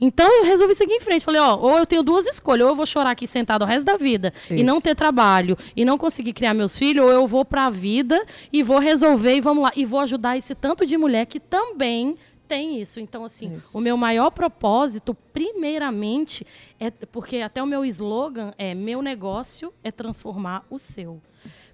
[0.00, 1.24] Então eu resolvi seguir em frente.
[1.24, 3.84] Falei, ó, ou eu tenho duas escolhas, ou eu vou chorar aqui sentado o resto
[3.84, 4.64] da vida e Isso.
[4.64, 8.62] não ter trabalho e não conseguir criar meus filhos, ou eu vou pra vida e
[8.62, 9.72] vou resolver e vamos lá.
[9.76, 12.16] E vou ajudar esse tanto de mulher que também
[12.50, 12.98] tem isso.
[12.98, 13.78] Então, assim, Isso.
[13.78, 16.44] o meu maior propósito, primeiramente,
[16.80, 21.22] é porque até o meu slogan é meu negócio é transformar o seu.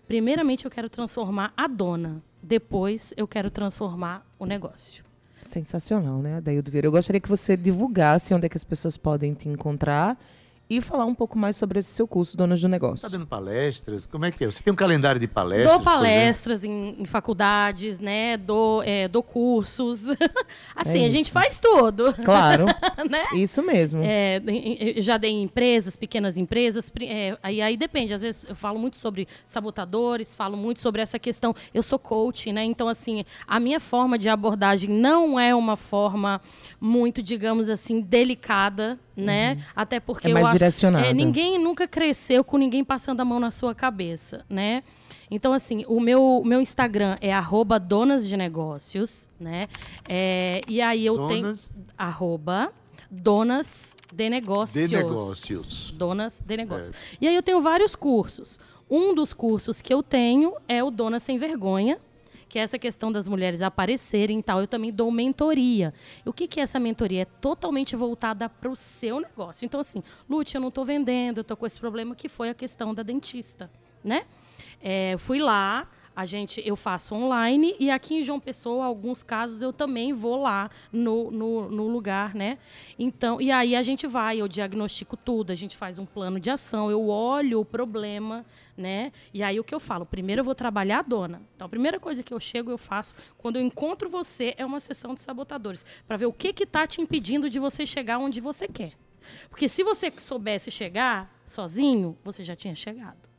[0.07, 2.23] Primeiramente eu quero transformar a dona.
[2.43, 5.03] Depois eu quero transformar o negócio.
[5.41, 6.89] Sensacional, né, Adaildo Vieira?
[6.89, 10.19] Eu gostaria que você divulgasse onde é que as pessoas podem te encontrar
[10.69, 13.07] e falar um pouco mais sobre esse seu curso, Donas do Negócio.
[13.07, 14.05] Está dando palestras?
[14.05, 14.51] Como é que é?
[14.51, 15.73] Você tem um calendário de palestras?
[15.73, 18.37] Dou palestras em, em faculdades, né?
[18.37, 20.07] Dou, é, dou cursos.
[20.75, 22.13] assim, É a gente faz tudo.
[22.25, 22.67] Claro,
[23.09, 23.25] né?
[23.35, 24.03] isso mesmo.
[24.05, 24.43] É,
[24.97, 26.93] já dei em empresas, pequenas empresas.
[27.01, 28.13] é, aí, aí depende.
[28.13, 31.55] Às vezes eu falo muito sobre sabotadores, falo muito sobre essa questão.
[31.73, 32.65] Eu sou coach, né?
[32.65, 36.41] Então, assim, a minha forma de abordagem não é uma forma
[36.81, 39.59] muito, digamos assim, delicada, né?
[39.75, 41.07] Até porque É mais eu acho, direcionada.
[41.07, 44.83] é, ninguém nunca cresceu com ninguém passando a mão na sua cabeça, né?
[45.31, 49.69] Então, assim, o meu, meu Instagram é arroba donas de negócios, né?
[50.09, 51.71] É, e aí eu Donas?
[51.71, 52.73] tenho arroba
[53.11, 54.89] donas de negócios.
[54.89, 55.91] De negócios.
[55.93, 56.97] Donas de negócios.
[57.21, 58.61] E aí eu tenho vários cursos.
[58.89, 61.99] Um dos cursos que eu tenho é o Dona Sem Vergonha,
[62.49, 64.61] que é essa questão das mulheres aparecerem e tal.
[64.61, 65.93] Eu também dou mentoria.
[66.25, 67.23] O que, que é essa mentoria?
[67.23, 69.65] É totalmente voltada para o seu negócio.
[69.65, 72.55] Então, assim, Lute, eu não estou vendendo, eu estou com esse problema que foi a
[72.55, 73.71] questão da dentista,
[74.03, 74.25] né?
[74.81, 79.61] É, fui lá, a gente, eu faço online e aqui em João Pessoa, alguns casos
[79.61, 82.57] eu também vou lá no, no, no lugar, né?
[82.99, 86.49] Então, e aí a gente vai, eu diagnostico tudo, a gente faz um plano de
[86.49, 89.13] ação, eu olho o problema, né?
[89.35, 90.07] E aí o que eu falo?
[90.07, 91.43] Primeiro eu vou trabalhar a dona.
[91.55, 94.81] Então a primeira coisa que eu chego, eu faço, quando eu encontro você, é uma
[94.81, 98.41] sessão de sabotadores, para ver o que que tá te impedindo de você chegar onde
[98.41, 98.95] você quer.
[99.51, 103.36] Porque se você soubesse chegar sozinho, você já tinha chegado.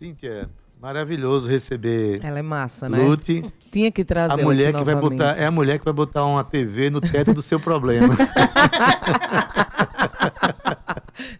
[0.00, 0.48] Cíntia,
[0.80, 2.96] maravilhoso receber Ela é massa, né?
[2.96, 3.44] Lute.
[3.70, 5.18] Tinha que trazer A mulher que vai novamente.
[5.18, 8.16] botar, é a mulher que vai botar uma TV no teto do seu problema.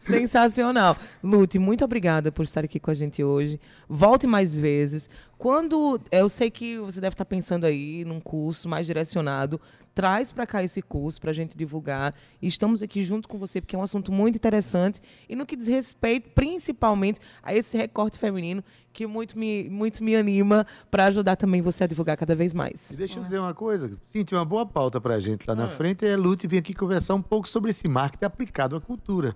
[0.21, 0.97] Sensacional.
[1.23, 3.61] Lute, muito obrigada por estar aqui com a gente hoje.
[3.89, 5.09] Volte mais vezes.
[5.37, 9.61] Quando eu sei que você deve estar pensando aí num curso mais direcionado,
[9.95, 12.15] traz para cá esse curso para a gente divulgar.
[12.41, 15.57] E estamos aqui junto com você porque é um assunto muito interessante e no que
[15.57, 21.37] diz respeito principalmente a esse recorte feminino que muito me, muito me anima para ajudar
[21.37, 22.91] também você a divulgar cada vez mais.
[22.91, 23.97] E deixa eu dizer uma coisa.
[24.05, 25.69] Cíntia, uma boa pauta pra gente lá na Ah.
[25.71, 29.35] frente é Lute vir aqui conversar um pouco sobre esse marketing aplicado à cultura.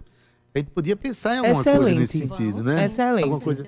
[0.55, 1.99] A gente podia pensar em alguma coisa Excelente.
[1.99, 2.85] nesse sentido, né?
[2.87, 3.25] Excelente.
[3.25, 3.67] Alguma coisa...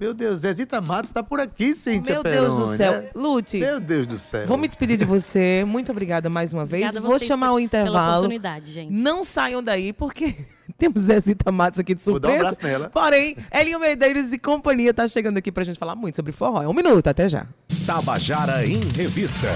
[0.00, 2.92] Meu Deus, Zezita Matos está por aqui, Cíntia Meu Deus do Peroni, céu.
[3.02, 3.08] né?
[3.14, 4.48] Lute, Meu Deus do céu.
[4.48, 5.64] Vou me despedir de você.
[5.64, 6.82] Muito obrigada mais uma vez.
[6.82, 8.16] Obrigada a Vou vocês chamar o Pela intervalo.
[8.16, 8.92] oportunidade, gente.
[8.92, 10.34] Não saiam daí, porque
[10.76, 12.48] temos Zezita Matos aqui de Vou dar um surpresa.
[12.56, 12.90] abraço nela.
[12.90, 16.60] Porém, Elinho Medeiros e companhia tá chegando aqui pra gente falar muito sobre forró.
[16.64, 17.46] É um minuto, até já.
[17.86, 19.46] Tabajara em Revista.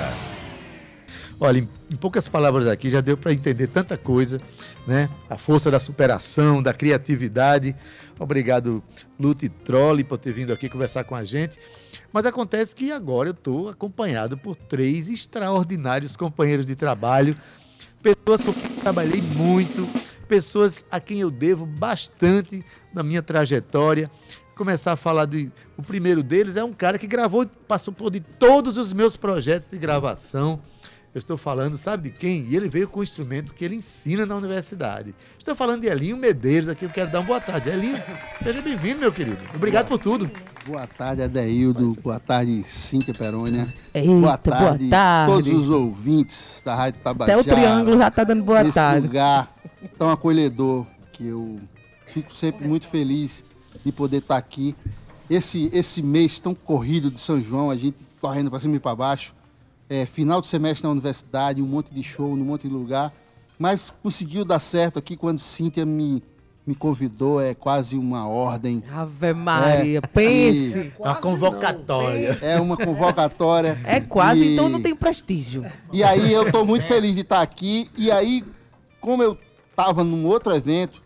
[1.39, 4.41] Olha, em, poucas palavras aqui já deu para entender tanta coisa,
[4.87, 5.11] né?
[5.29, 7.77] A força da superação, da criatividade.
[8.19, 8.83] Obrigado,
[9.21, 11.59] Lute Trolli, por ter vindo aqui conversar com a gente.
[12.11, 17.37] Mas acontece que agora eu estou acompanhado por três extraordinários companheiros de trabalho,
[18.03, 19.87] pessoas com quem trabalhei muito,
[20.27, 24.11] pessoas a quem eu devo bastante na minha trajetória.
[24.55, 25.53] Começar a falar de.
[25.77, 29.69] O primeiro deles é um cara que gravou, passou por de todos os meus projetos
[29.69, 30.63] de gravação.
[31.17, 32.47] Eu estou falando, sabe de quem?
[32.47, 35.15] E ele veio com o instrumento que ele ensina na universidade.
[35.39, 37.71] Estou falando de Elinho Medeiros, aqui eu quero dar uma boa tarde.
[37.71, 37.97] Elinho,
[38.45, 39.43] seja bem-vindo, meu querido.
[39.55, 40.31] Obrigado por tudo.
[40.67, 41.97] Boa tarde, Adeildo.
[42.03, 43.65] Boa tarde, Cíntia Perônia.
[43.95, 45.33] Eita, boa tarde, boa tarde.
[45.33, 47.41] todos os ouvintes da Rádio Até Tabajara.
[47.41, 49.07] o triângulo já tá dando boa nesse tarde.
[49.07, 49.57] lugar
[49.99, 51.59] tão acolhedor que eu
[52.09, 53.43] fico sempre muito feliz
[53.83, 54.77] de poder estar aqui.
[55.31, 58.95] Esse, esse mês tão corrido de São João, a gente correndo para cima e para
[58.95, 59.35] baixo.
[59.89, 63.13] É, final de semestre na universidade, um monte de show, num monte de lugar.
[63.59, 66.23] Mas conseguiu dar certo aqui quando Cíntia me,
[66.67, 68.83] me convidou, é quase uma ordem.
[68.93, 70.93] Ave Maria, É, pense.
[70.99, 72.39] Uma convocatória.
[72.43, 73.79] É uma convocatória.
[73.87, 75.65] É quase, E- então não tem prestígio.
[75.93, 77.89] E aí eu tô muito feliz de estar aqui.
[77.97, 78.45] E aí,
[79.01, 79.39] como eu
[79.77, 81.01] tava num outro evento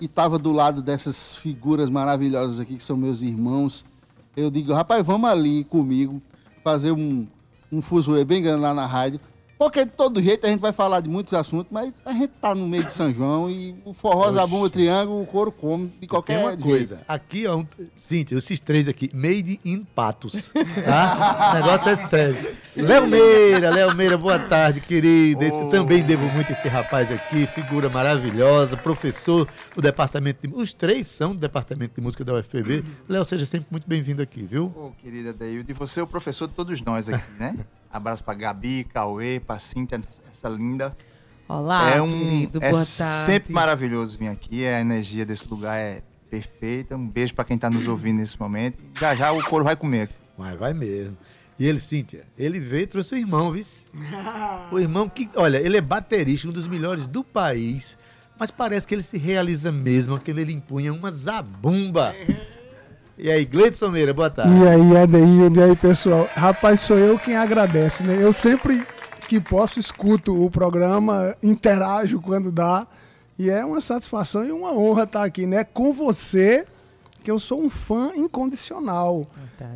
[0.00, 3.84] e tava do lado dessas figuras maravilhosas aqui, que são meus irmãos,
[4.36, 6.20] eu digo, rapaz, vamos ali comigo
[6.64, 7.26] fazer um,
[7.74, 9.20] um fuzuê bem grande lá na rádio.
[9.58, 12.54] Porque de todo jeito a gente vai falar de muitos assuntos, mas a gente tá
[12.54, 15.98] no meio de São João e o forró, zabumba, o triângulo, o couro come de
[16.00, 16.62] Tem qualquer uma jeito.
[16.62, 20.52] coisa, aqui, ó, um- Cíntia, esses três aqui, made in Patos,
[20.84, 21.50] tá?
[21.52, 22.54] O negócio é sério.
[22.76, 25.44] Léo Meira, Léo Meira, boa tarde, querido.
[25.44, 30.54] Esse, também devo muito a esse rapaz aqui, figura maravilhosa, professor do departamento de...
[30.54, 32.84] Os três são do departamento de música da UFPB.
[33.08, 34.72] Léo, seja sempre muito bem-vindo aqui, viu?
[34.76, 37.56] Ô, querida Deildo, e você é o professor de todos nós aqui, né?
[37.94, 40.96] Abraço pra Gabi, Cauê, pra Cíntia, essa linda.
[41.48, 43.32] Olá, é um, querido, é boa tarde.
[43.32, 46.96] sempre maravilhoso vir aqui, a energia desse lugar é perfeita.
[46.96, 48.82] Um beijo pra quem tá nos ouvindo nesse momento.
[48.98, 50.10] Já já o couro vai comer.
[50.36, 51.16] Mas vai mesmo.
[51.56, 53.64] E ele, Cíntia, ele veio e trouxe o irmão, viu?
[54.72, 57.96] O irmão que, olha, ele é baterista, um dos melhores do país,
[58.36, 62.12] mas parece que ele se realiza mesmo quando ele empunha uma zabumba.
[63.16, 64.52] E aí, Gleidson Meira, boa tarde.
[64.52, 66.28] E aí, Adeildo, e aí, pessoal?
[66.34, 68.18] Rapaz, sou eu quem agradece, né?
[68.20, 68.84] Eu sempre
[69.28, 72.86] que posso escuto o programa, interajo quando dá.
[73.38, 75.62] E é uma satisfação e uma honra estar aqui, né?
[75.62, 76.66] Com você,
[77.22, 79.30] que eu sou um fã incondicional.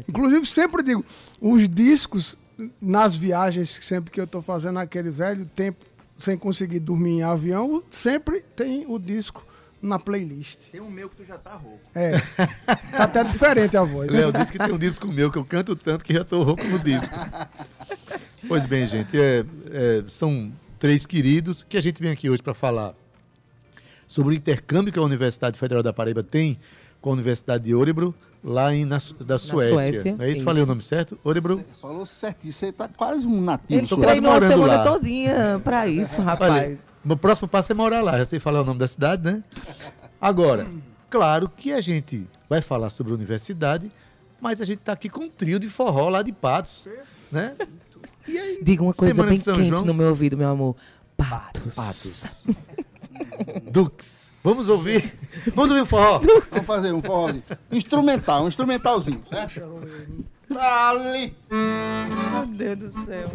[0.08, 1.04] Inclusive, sempre digo,
[1.40, 2.36] os discos
[2.82, 5.86] nas viagens, sempre que eu estou fazendo aquele velho tempo
[6.18, 9.46] sem conseguir dormir em avião, sempre tem o disco
[9.80, 10.58] na playlist.
[10.72, 11.80] Tem um meu que tu já tá rouco.
[11.94, 12.18] É.
[12.90, 14.10] Tá até diferente a voz.
[14.10, 16.64] Léo disse que tem um disco meu que eu canto tanto que já tô rouco
[16.64, 17.16] no disco.
[18.46, 22.54] Pois bem, gente, é, é, são três queridos que a gente vem aqui hoje para
[22.54, 22.94] falar
[24.06, 26.58] sobre o intercâmbio que a Universidade Federal da Paraíba tem
[27.00, 29.74] com a Universidade de Orebro, lá em, na, da Suécia.
[29.74, 30.44] Suécia, é isso?
[30.44, 31.18] Falei o nome certo?
[31.24, 31.64] Orebro?
[31.80, 33.80] Falou certinho, você tá quase um nativo.
[33.80, 34.84] Ele treinou a semana lá.
[34.84, 36.88] todinha pra isso, Olha, rapaz.
[37.04, 39.42] meu próximo passo é morar lá, já sei falar o nome da cidade, né?
[40.20, 40.66] Agora,
[41.10, 43.90] claro que a gente vai falar sobre a universidade,
[44.40, 46.86] mas a gente tá aqui com um trio de forró lá de Patos,
[47.30, 47.56] né?
[48.26, 50.48] E aí, Diga uma coisa Semana bem de São quente João, no meu ouvido, meu
[50.48, 50.76] amor.
[51.16, 51.74] Patos.
[51.74, 52.46] Patos.
[53.70, 54.32] Dux.
[54.42, 55.12] Vamos ouvir.
[55.54, 56.20] Vamos ouvir o forró.
[56.50, 57.42] Vamos fazer um forrozinho.
[57.70, 59.80] Instrumental, um instrumentalzinho, certo?
[60.48, 61.36] Dali.
[61.50, 63.30] Meu Deus do céu.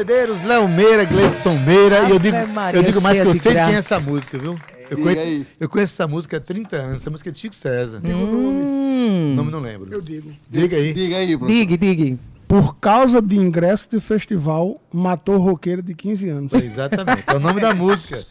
[0.00, 2.08] Medeiros, Léo Meira, Gleidson Meira.
[2.08, 3.94] e eu digo, Maria, eu digo mais que eu sei quem é graça.
[3.96, 4.54] essa música, viu?
[4.90, 6.94] Eu Diga conheço, eu conheço essa música há 30 anos.
[7.02, 8.00] Essa música é de Chico César.
[8.02, 9.32] Hum.
[9.32, 9.92] O nome não lembro.
[9.92, 10.32] Eu digo.
[10.50, 10.94] Diga aí.
[10.94, 11.58] Diga aí, professor.
[11.58, 12.18] Digue, digue.
[12.50, 16.52] Por causa de ingresso de festival, matou roqueiro de 15 anos.
[16.52, 17.22] Exatamente.
[17.24, 18.26] É o nome da música.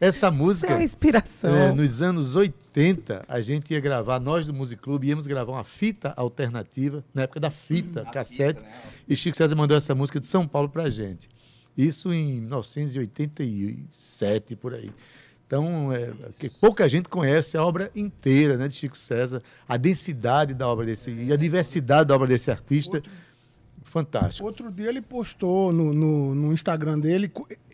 [0.00, 1.54] Essa Isso é música, uma inspiração.
[1.54, 5.64] é, nos anos 80, a gente ia gravar, nós do Music Club, íamos gravar uma
[5.64, 8.64] fita alternativa, na época da fita, cassete.
[9.06, 11.28] E Chico César mandou essa música de São Paulo pra gente.
[11.76, 14.90] Isso em 1987, por aí.
[15.46, 20.54] Então, é, que pouca gente conhece a obra inteira né, de Chico César, a densidade
[20.54, 23.02] da obra desse, e a diversidade da obra desse artista.
[23.96, 24.46] Fantástico.
[24.46, 27.32] Outro dia ele postou no, no, no Instagram dele,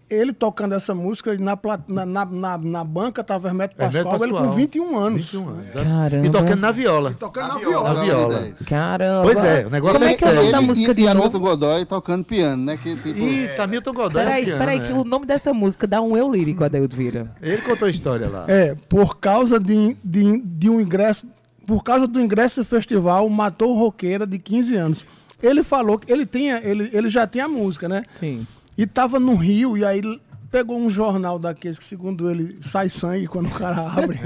[0.08, 1.58] ele tocando essa música, e na,
[1.88, 4.56] na, na, na, na banca tava Hermeto Hermeto Pascoal, ele com Pascoal.
[4.56, 5.24] 21 anos.
[5.32, 5.72] 21 anos.
[5.72, 6.26] Caramba.
[6.26, 7.16] E tocando na viola.
[7.18, 7.94] Tocando na, Na viola.
[7.94, 8.52] Na viola.
[8.66, 9.22] Caramba.
[9.24, 11.02] Pois é, o negócio Como é é que é o nome da música e, de
[11.02, 11.38] e Hamilton?
[11.40, 12.76] Godoy tocando piano, né?
[12.76, 16.00] Que, tipo, Isso, Hamilton Godoy é Peraí, piano, peraí, que o nome dessa música dá
[16.00, 17.34] um eu lírico, Adeildo Vieira.
[17.42, 18.44] Ele contou a história lá.
[18.46, 21.26] É, por causa de, de, de um ingresso,
[21.66, 25.04] por causa do ingresso do festival, matou roqueira de 15 anos.
[25.42, 28.02] Ele falou que ele, tinha, ele, ele já tinha a música, né?
[28.10, 28.46] Sim.
[28.78, 30.20] E tava no Rio, e aí ele
[30.50, 34.20] pegou um jornal daqueles que, segundo ele, sai sangue quando o cara abre.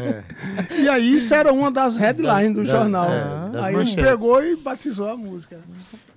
[0.78, 3.08] E aí isso era uma das headlines do Da- jornal.
[3.08, 3.96] é, aí manchetes.
[3.96, 5.58] ele pegou e batizou a música.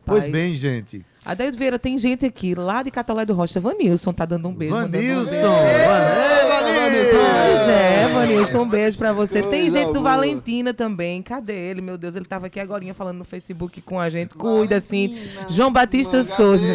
[0.06, 1.06] Pois bem, gente.
[1.30, 3.60] Adaildo Vieira, tem gente aqui lá de Catolé do Rocha.
[3.60, 4.74] Vanilson tá dando um beijo.
[4.74, 5.30] um Vanilson!
[5.30, 5.48] beijo.
[6.50, 7.18] Vanilson!
[7.18, 9.44] Pois é, Vanilson, um beijo pra você.
[9.44, 10.06] Tem gente do boa.
[10.06, 11.22] Valentina também.
[11.22, 11.82] Cadê ele?
[11.82, 14.34] Meu Deus, ele tava aqui agora falando no Facebook com a gente.
[14.34, 15.22] Cuida, assim.
[15.48, 16.66] João Batista Souza.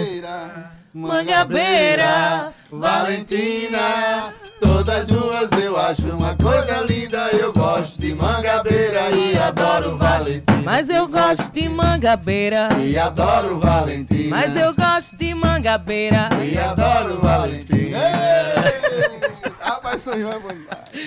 [0.95, 7.31] Mangabeira, Valentina, todas duas eu acho uma coisa linda.
[7.33, 10.63] Eu gosto de Mangabeira e adoro Valentina.
[10.65, 12.69] Mas eu gosto de Mangabeira.
[12.79, 14.37] E adoro Valentina.
[14.47, 16.29] Mas eu gosto de Mangabeira.
[16.45, 17.97] E adoro Valentina.
[19.59, 20.55] Rapaz, sonhou é bom.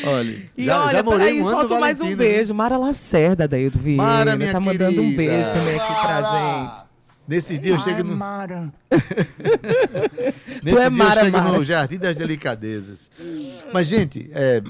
[0.08, 2.18] Olha, E já, olha, já morei peraí, um ano mais um viu?
[2.18, 2.52] beijo.
[2.56, 4.02] Mara Lacerda, Adaildo Vieira.
[4.02, 5.18] Mara, minha tá mandando um querida.
[5.18, 6.88] beijo também aqui pra gente.
[7.28, 8.74] Nesses dias eu chego no, Mara.
[10.64, 11.58] Nesse é dia Mara, eu chego Mara.
[11.58, 13.12] no Jardim das Delicadezas.
[13.72, 14.64] Mas, gente, é,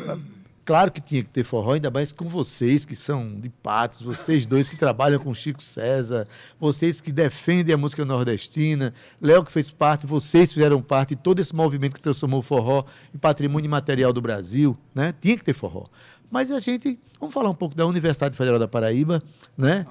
[0.68, 4.45] claro que tinha que ter forró, ainda mais com vocês que são de Patos, vocês
[4.45, 6.28] dois que trabalham com Chico César,
[6.59, 11.39] vocês que defendem a música nordestina, Léo que fez parte, vocês fizeram parte de todo
[11.39, 12.84] esse movimento que transformou o forró
[13.15, 15.13] em patrimônio material do Brasil, né?
[15.22, 15.86] Tinha que ter forró.
[16.30, 19.24] Mas a gente, vamos falar um pouco da Universidade Federal da Paraíba,
[19.57, 19.86] né?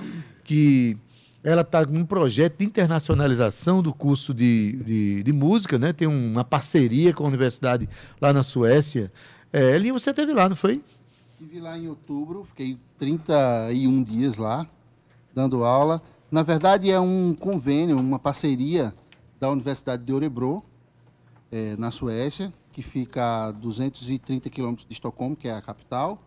[0.44, 0.98] Que
[1.42, 5.94] ela está num projeto de internacionalização do curso de, de, de música, né?
[5.94, 7.88] Tem uma parceria com a universidade
[8.20, 9.10] lá na Suécia.
[9.58, 10.84] É, Elinho, você esteve lá, não foi?
[11.32, 14.68] Estive lá em outubro, fiquei 31 dias lá,
[15.34, 16.02] dando aula.
[16.30, 18.92] Na verdade, é um convênio, uma parceria
[19.40, 20.62] da Universidade de Örebro,
[21.50, 26.20] eh, na Suécia, que fica a 230 quilômetros de Estocolmo, que é a capital,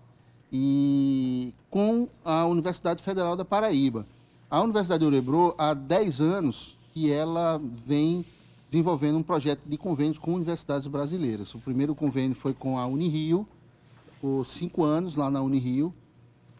[0.51, 4.07] e com a Universidade Federal da Paraíba.
[4.49, 8.25] A Universidade de Örebro, há 10 anos que ela vem
[8.69, 11.53] desenvolvendo um projeto de convênios com universidades brasileiras.
[11.55, 13.47] O primeiro convênio foi com a Unirio,
[14.21, 15.93] por cinco anos lá na Unirio,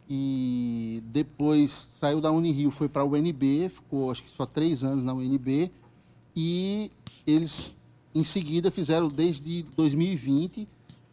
[0.09, 5.03] e depois saiu da Unirio, foi para a UNB, ficou acho que só três anos
[5.03, 5.71] na UNB,
[6.35, 6.91] e
[7.27, 7.73] eles
[8.15, 10.67] em seguida fizeram desde 2020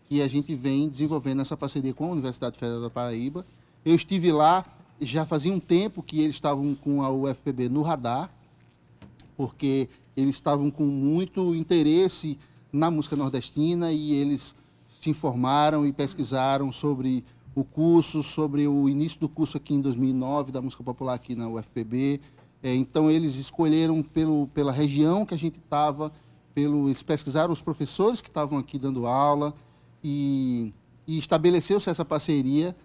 [0.08, 3.44] que a gente vem desenvolvendo essa parceria com a Universidade Federal da Paraíba.
[3.84, 4.64] Eu estive lá,
[5.00, 8.32] já fazia um tempo que eles estavam com a UFPB no radar,
[9.36, 12.38] porque eles estavam com muito interesse
[12.72, 14.54] na música nordestina e eles
[14.88, 20.52] se informaram e pesquisaram sobre o curso, sobre o início do curso aqui em 2009
[20.52, 22.20] da música popular aqui na UFPB.
[22.62, 26.12] É, então eles escolheram pelo, pela região que a gente estava,
[26.54, 29.54] pelo eles pesquisaram os professores que estavam aqui dando aula
[30.02, 30.72] e,
[31.06, 32.76] e estabeleceu-se essa parceria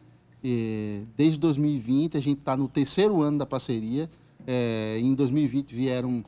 [0.43, 2.17] é, desde 2020.
[2.17, 4.09] A gente está no terceiro ano da parceria.
[4.45, 6.23] É, em 2020 vieram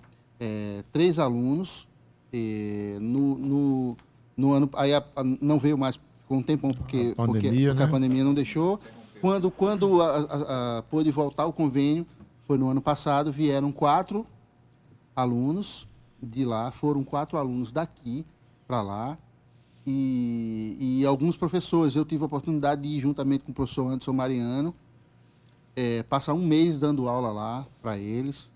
[0.46, 1.88] é, três alunos.
[2.36, 3.98] é, no, no,
[4.36, 7.66] no ano aí a- a- não veio mais ficou um tempão porque, A pandemia, porque,
[7.68, 7.84] porque né?
[7.84, 8.80] a pandemia não deixou.
[9.22, 12.06] Quando quando a, a- a- pôde voltar o convênio
[12.48, 14.26] foi no ano passado vieram quatro
[15.16, 15.88] alunos
[16.22, 18.26] de lá foram quatro alunos daqui
[18.68, 19.18] para lá
[19.86, 21.96] e, e alguns professores.
[21.96, 24.74] Eu tive a oportunidade de ir juntamente com o professor Anderson Mariano,
[25.76, 28.52] é, passar um mês dando aula lá para eles.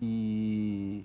[0.00, 1.04] E,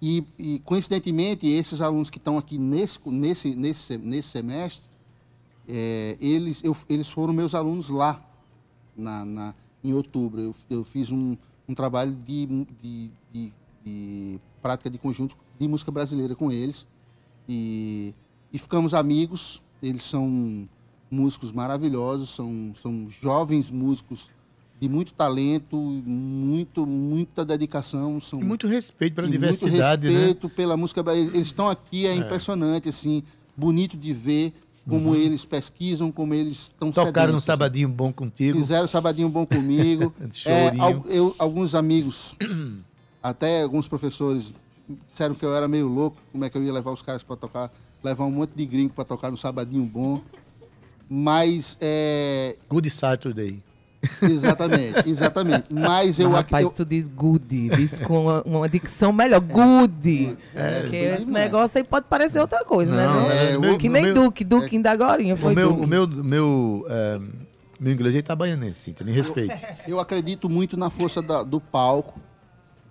[0.00, 4.88] e, e, coincidentemente, esses alunos que estão aqui nesse, nesse, nesse, se- nesse semestre,
[5.68, 8.24] é, eles, eu, eles foram meus alunos lá,
[8.96, 10.40] na, na- em outubro.
[10.40, 11.36] Eu, eu fiz um,
[11.68, 12.46] um trabalho de,
[12.80, 13.52] de, de,
[13.84, 16.86] de prática de conjunto de música brasileira com eles.
[17.48, 18.14] E,
[18.52, 19.62] e ficamos amigos.
[19.82, 20.68] Eles são
[21.10, 24.30] músicos maravilhosos, são, são jovens músicos
[24.80, 28.18] de muito talento, muito, muita dedicação.
[28.20, 30.24] São, E muito respeito pela diversidade, muito né?
[30.26, 31.04] respeito pela música.
[31.14, 32.16] Eles estão aqui, é, É.
[32.16, 33.22] impressionante, assim,
[33.56, 34.54] bonito de ver
[34.88, 35.14] como Uhum.
[35.14, 37.46] eles pesquisam, como eles estão Tocaram no sedentos, assim.
[37.46, 38.58] Sabadinho Bom contigo.
[38.58, 40.14] Fizeram Sabadinho Bom comigo.
[40.80, 42.34] Al- eu, alguns amigos,
[43.22, 44.54] até alguns professores,
[45.06, 47.36] disseram que eu era meio louco, como é que eu ia levar os caras para
[47.36, 47.70] tocar,
[48.02, 50.22] levar um monte de gringo para tocar no Sabadinho Bom.
[51.08, 52.56] Mas é.
[52.68, 53.58] Good Saturday.
[54.22, 55.64] Exatamente, exatamente.
[55.70, 59.40] Mas eu, Mas, ac- rapaz, eu- tu diz good, diz com uma, uma dicção melhor,
[59.40, 60.36] good.
[60.54, 61.44] É, Porque good esse demais.
[61.44, 63.06] negócio aí pode parecer outra coisa, né?
[63.06, 65.84] Não, Não, é, meu- que nem meu- Duque, Duque ainda agorinha foi o meu, Duque.
[65.84, 67.20] o meu, meu, eh,
[67.78, 69.62] meu inglês é itabaianense, Cíntia, me respeite.
[69.86, 72.18] Eu acredito muito na força da- do palco.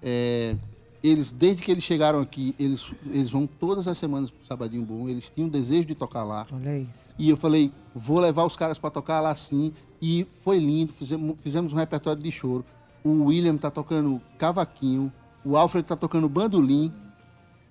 [0.02, 0.56] É,
[1.04, 5.10] eles, desde que eles chegaram aqui, eles, eles vão todas as semanas pro Sabadinho Bom.
[5.10, 6.46] Eles tinham desejo de tocar lá.
[6.52, 7.14] Olha isso.
[7.18, 9.74] E eu falei, vou levar os caras para tocar lá sim.
[10.02, 12.66] E foi lindo, fizemos, fizemos um repertório de choro.
[13.04, 15.12] O William tá tocando cavaquinho,
[15.44, 16.94] o Alfred tá tocando bandolim.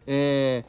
[0.07, 0.65] É,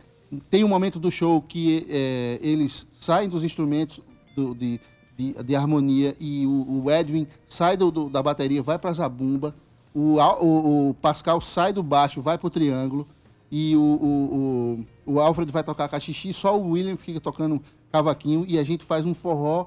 [0.50, 4.02] tem um momento do show que é, eles saem dos instrumentos
[4.36, 4.80] do- de,
[5.18, 9.56] de, de harmonia e o, o Edwin sai do- do- da bateria, vai para zabumba.
[9.94, 13.08] O o, o, o Pascal sai do baixo, vai pro triângulo,
[13.52, 17.60] e o, o, o, o Alfred vai tocar cachixi, só o William fica tocando
[17.92, 19.66] cavaquinho, e a gente faz um forró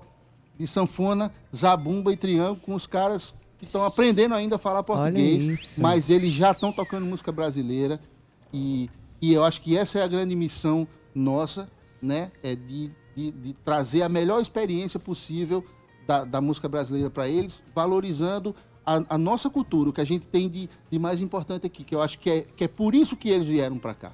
[0.62, 5.76] de sanfona, zabumba e triângulo com os caras que estão aprendendo ainda a falar português,
[5.82, 8.00] mas eles já estão tocando música brasileira,
[8.52, 8.88] e,
[9.20, 11.68] e eu acho que essa é a grande missão nossa,
[12.00, 12.30] né?
[12.42, 15.64] É de, de, de trazer a melhor experiência possível
[16.06, 18.54] da, da música brasileira para eles, valorizando
[18.86, 21.94] a, a nossa cultura, o que a gente tem de, de mais importante aqui, que
[21.94, 24.12] eu acho que é, que é por isso que eles vieram para cá.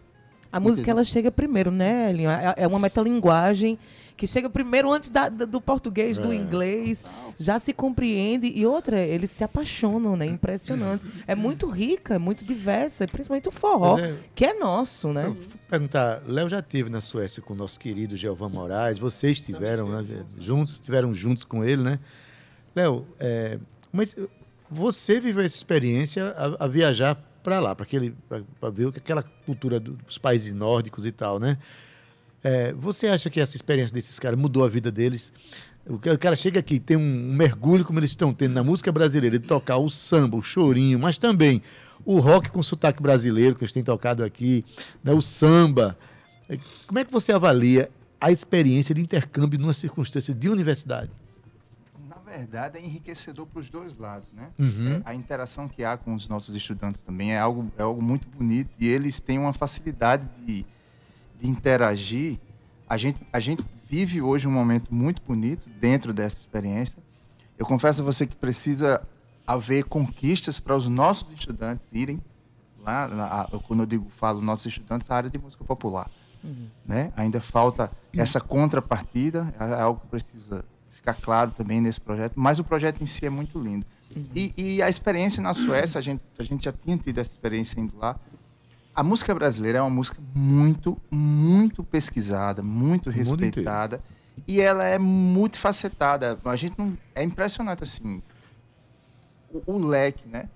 [0.52, 0.92] A música Entendeu?
[0.96, 2.30] ela chega primeiro, né, Elinho?
[2.30, 3.78] É é uma metalinguagem
[4.16, 6.34] que chega primeiro antes da- do português, do É.
[6.34, 7.04] inglês,
[7.38, 10.26] já se compreende e outra, eles se apaixonam, né?
[10.26, 11.04] Impressionante.
[11.24, 14.16] É muito rica, é muito diversa, principalmente o forró, é.
[14.34, 15.36] que é nosso, né?
[15.70, 20.04] Perguntar, Léo já esteve na Suécia com o nosso querido Gelvan Moraes, vocês estiveram né,
[20.40, 22.00] juntos, estiveram juntos com ele, né?
[22.74, 23.58] Léo, é,
[23.92, 24.16] mas
[24.68, 27.14] você viveu essa experiência a, a viajar
[27.48, 31.56] para lá, para ver o que aquela cultura do- dos países nórdicos e tal, né?
[32.44, 35.32] É, você acha que essa experiência desses caras mudou a vida deles?
[35.86, 38.62] O ca- o cara chega aqui, tem um, um mergulho como eles estão tendo na
[38.62, 41.62] música brasileira, de tocar o samba, o chorinho, mas também
[42.04, 44.64] o rock com sotaque brasileiro, que eles têm tocado aqui,
[45.02, 45.98] né, o samba.
[46.48, 47.90] É, Como é que você avalia
[48.20, 51.10] a experiência de intercâmbio numa circunstância de universidade?
[52.28, 54.48] Verdade, é enriquecedor para os dois lados, né?
[54.58, 54.96] Uhum.
[54.96, 58.28] É, a interação que há com os nossos estudantes também é algo, é algo muito
[58.28, 60.64] bonito e eles têm uma facilidade de,
[61.40, 62.38] de interagir.
[62.88, 66.98] A gente, a gente vive hoje um momento muito bonito dentro dessa experiência.
[67.58, 69.02] Eu confesso a você que precisa
[69.46, 72.20] haver conquistas para os nossos estudantes irem
[72.78, 73.04] lá,
[73.52, 76.10] a- quando eu digo falo nossos estudantes, a área de música popular
[76.86, 77.12] né?
[77.16, 77.90] Ainda falta
[78.22, 80.64] essa contrapartida, é é algo que precisa
[81.12, 83.86] ficar claro também nesse projeto, mas o projeto em si é muito lindo.
[84.34, 87.78] E, e a experiência na Suécia, a gente, a gente já tinha tido essa experiência
[87.80, 88.18] indo lá.
[88.94, 94.02] A música brasileira é uma música muito, muito pesquisada, muito respeitada,
[94.46, 96.38] e ela é muito facetada.
[96.44, 98.22] A gente não, é impressionante assim
[99.50, 100.48] o, o leque, né?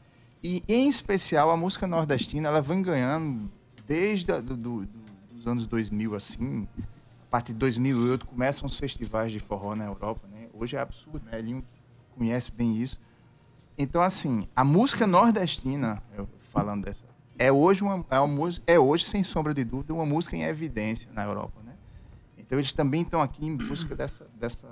[0.42, 3.48] E em especial a música nordestina, ela vem ganhando
[3.86, 8.76] desde a, do, do- do- dos anos 2000 assim, a partir de 2008 começam os
[8.76, 10.31] festivais de forró na Europa, né?
[10.62, 11.40] Hoje é absurdo, né?
[11.40, 11.64] Ele
[12.16, 13.00] conhece bem isso.
[13.76, 17.02] Então assim, a música nordestina, eu falando dessa,
[17.36, 20.44] é hoje uma, é uma música, é hoje sem sombra de dúvida uma música em
[20.44, 21.72] evidência na Europa, né?
[22.38, 24.68] Então eles também estão aqui em busca dessa dessa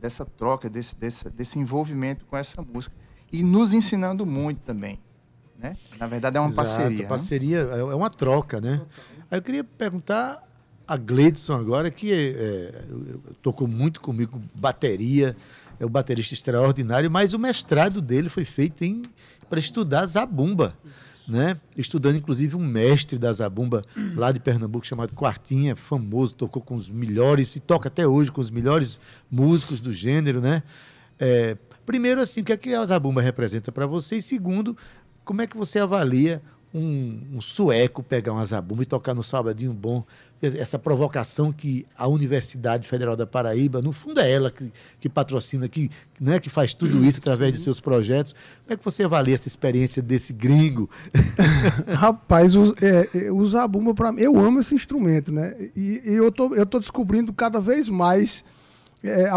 [0.00, 2.94] dessa troca, desse, desse, desse envolvimento com essa música.
[3.32, 5.00] E nos ensinando muito também.
[5.58, 5.76] Né?
[5.98, 7.02] Na verdade, é uma Exato, parceria.
[7.02, 7.08] né?
[7.08, 8.80] parceria é é uma troca, né?
[9.28, 10.47] Aí eu queria perguntar
[10.88, 12.82] a Gleidson agora, que é,
[13.42, 15.36] tocou muito comigo bateria,
[15.78, 18.84] é um baterista extraordinário, mas o mestrado dele foi feito
[19.50, 20.74] para estudar zabumba,
[21.28, 21.60] né?
[21.76, 23.84] Estudando inclusive um mestre da zabumba
[24.16, 28.40] lá de Pernambuco chamado Quartinha, famoso, tocou com os melhores e toca até hoje com
[28.40, 28.98] os melhores
[29.30, 30.62] músicos do gênero, né?
[31.20, 34.16] É, primeiro, assim, o que, é que a zabumba representa para você?
[34.16, 34.76] E segundo,
[35.22, 39.72] como é que você avalia um, um sueco pegar uma zabumba e tocar no Sabadinho
[39.72, 40.04] Bom?
[40.40, 45.68] Essa provocação que a Universidade Federal da Paraíba, no fundo é ela que, que patrocina,
[45.68, 45.90] que,
[46.20, 48.34] né, que faz tudo isso através de seus projetos.
[48.62, 50.88] Como é que você avalia essa experiência desse gringo?
[51.92, 55.56] Rapaz, o, é, é, o zabumba, pra mim, eu amo esse instrumento, né?
[55.74, 58.44] E, e eu, tô, eu tô descobrindo cada vez mais
[59.02, 59.28] é,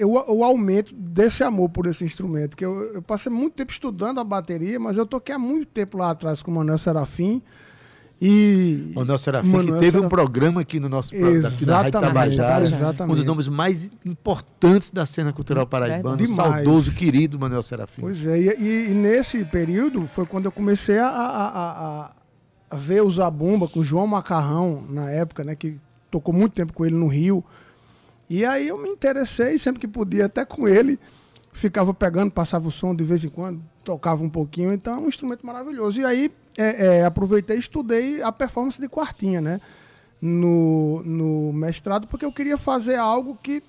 [0.00, 2.56] é, o, o aumento desse amor por esse instrumento.
[2.56, 5.96] Que eu, eu passei muito tempo estudando a bateria, mas eu toquei há muito tempo
[5.98, 7.40] lá atrás com o Manuel Serafim.
[8.22, 8.92] E.
[8.94, 10.08] Manuel Serafim, Manuel que teve um Serafim.
[10.08, 11.92] programa aqui no nosso aqui na Rádio Exatamente,
[12.36, 16.34] Tabajara, um dos nomes mais importantes da cena cultural paraibana, Demais.
[16.36, 18.00] saudoso, querido Manuel Serafim.
[18.02, 22.10] Pois é, e, e- nesse período foi quando eu comecei a, a- a- a-
[22.70, 25.54] a ver o Zabumba com o João Macarrão, na época, né?
[25.56, 25.76] Que
[26.10, 27.44] tocou muito tempo com ele no Rio.
[28.34, 30.98] E aí eu me interessei, sempre que podia, até com ele.
[31.52, 34.72] Ficava pegando, passava o som de vez em quando, tocava um pouquinho.
[34.72, 36.00] Então é um instrumento maravilhoso.
[36.00, 39.60] E aí é, é, aproveitei e estudei a performance de quartinha, né?
[40.20, 43.62] No, no mestrado, porque eu queria fazer algo que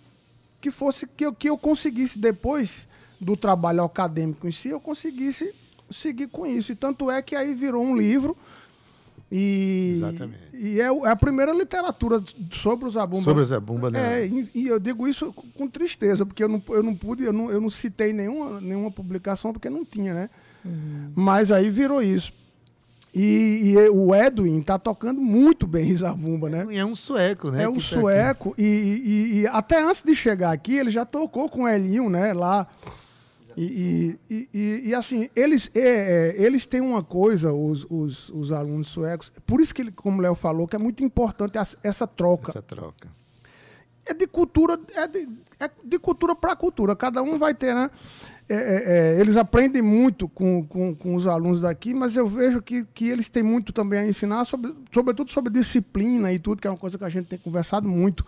[0.60, 2.88] que fosse que eu, que eu conseguisse depois
[3.22, 5.54] do trabalho acadêmico em si, eu conseguisse
[5.92, 6.72] seguir com isso.
[6.72, 8.36] E tanto é que aí virou um livro
[9.38, 10.40] e Exatamente.
[10.54, 13.24] e é, é a primeira literatura sobre o Zabumba.
[13.24, 14.22] Sobre o Zabumba, né?
[14.22, 17.34] É, e, e eu digo isso com- tristeza, porque eu não, eu não pude, eu
[17.34, 20.30] não, eu não citei nenhuma, nenhuma publicação porque não tinha, né?
[21.16, 22.32] Mas aí virou isso.
[23.14, 26.66] E, e o Edwin tá tocando muito bem Zabumba, né?
[26.72, 27.64] É um sueco, né?
[27.64, 28.54] É um tá sueco.
[28.58, 32.34] E, e- e até antes de chegar aqui, ele já tocou com o Elinho, né?
[32.34, 32.68] Lá.
[33.58, 38.52] E, e, e- e- assim, eles, é, é, eles têm uma coisa, os, os, os
[38.52, 42.06] alunos suecos, por isso que, ele, como o Léo falou, que é muito importante essa
[42.06, 42.52] troca.
[42.52, 43.08] Essa troca.
[44.06, 45.28] É de cultura, é de,
[45.60, 46.96] é de cultura para cultura.
[46.96, 47.90] Cada um vai ter, né?
[48.48, 48.84] É, é,
[49.18, 53.10] é, eles aprendem muito com, com, com os alunos daqui, mas eu vejo que, que
[53.10, 56.78] eles têm muito também a ensinar, sobre, sobretudo sobre disciplina e tudo, que é uma
[56.78, 58.24] coisa que a gente tem conversado muito.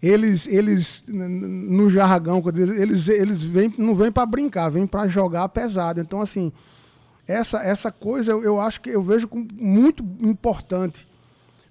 [0.00, 6.00] Eles, eles no jargão, eles, eles, vêm, não vêm para brincar, vêm para jogar pesado.
[6.00, 6.52] Então, assim,
[7.26, 11.06] essa, essa coisa eu, eu acho que eu vejo como muito importante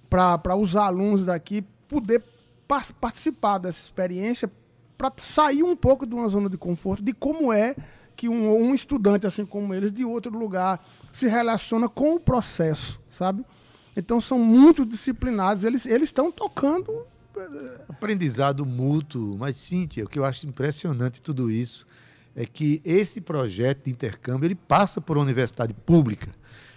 [0.10, 2.22] para os alunos daqui poder
[2.68, 4.52] par- participar dessa experiência
[4.98, 7.76] para sair um pouco de uma zona de conforto de como é
[8.16, 13.00] que um, um estudante assim como eles de outro lugar se relaciona com o processo,
[13.10, 13.46] sabe?
[13.96, 17.06] Então são muito disciplinados, eles estão tocando
[17.88, 19.38] aprendizado mútuo.
[19.38, 21.86] Mas, Cíntia, o que eu acho impressionante tudo isso
[22.36, 26.30] é que esse projeto de intercâmbio ele passa por uma universidade pública,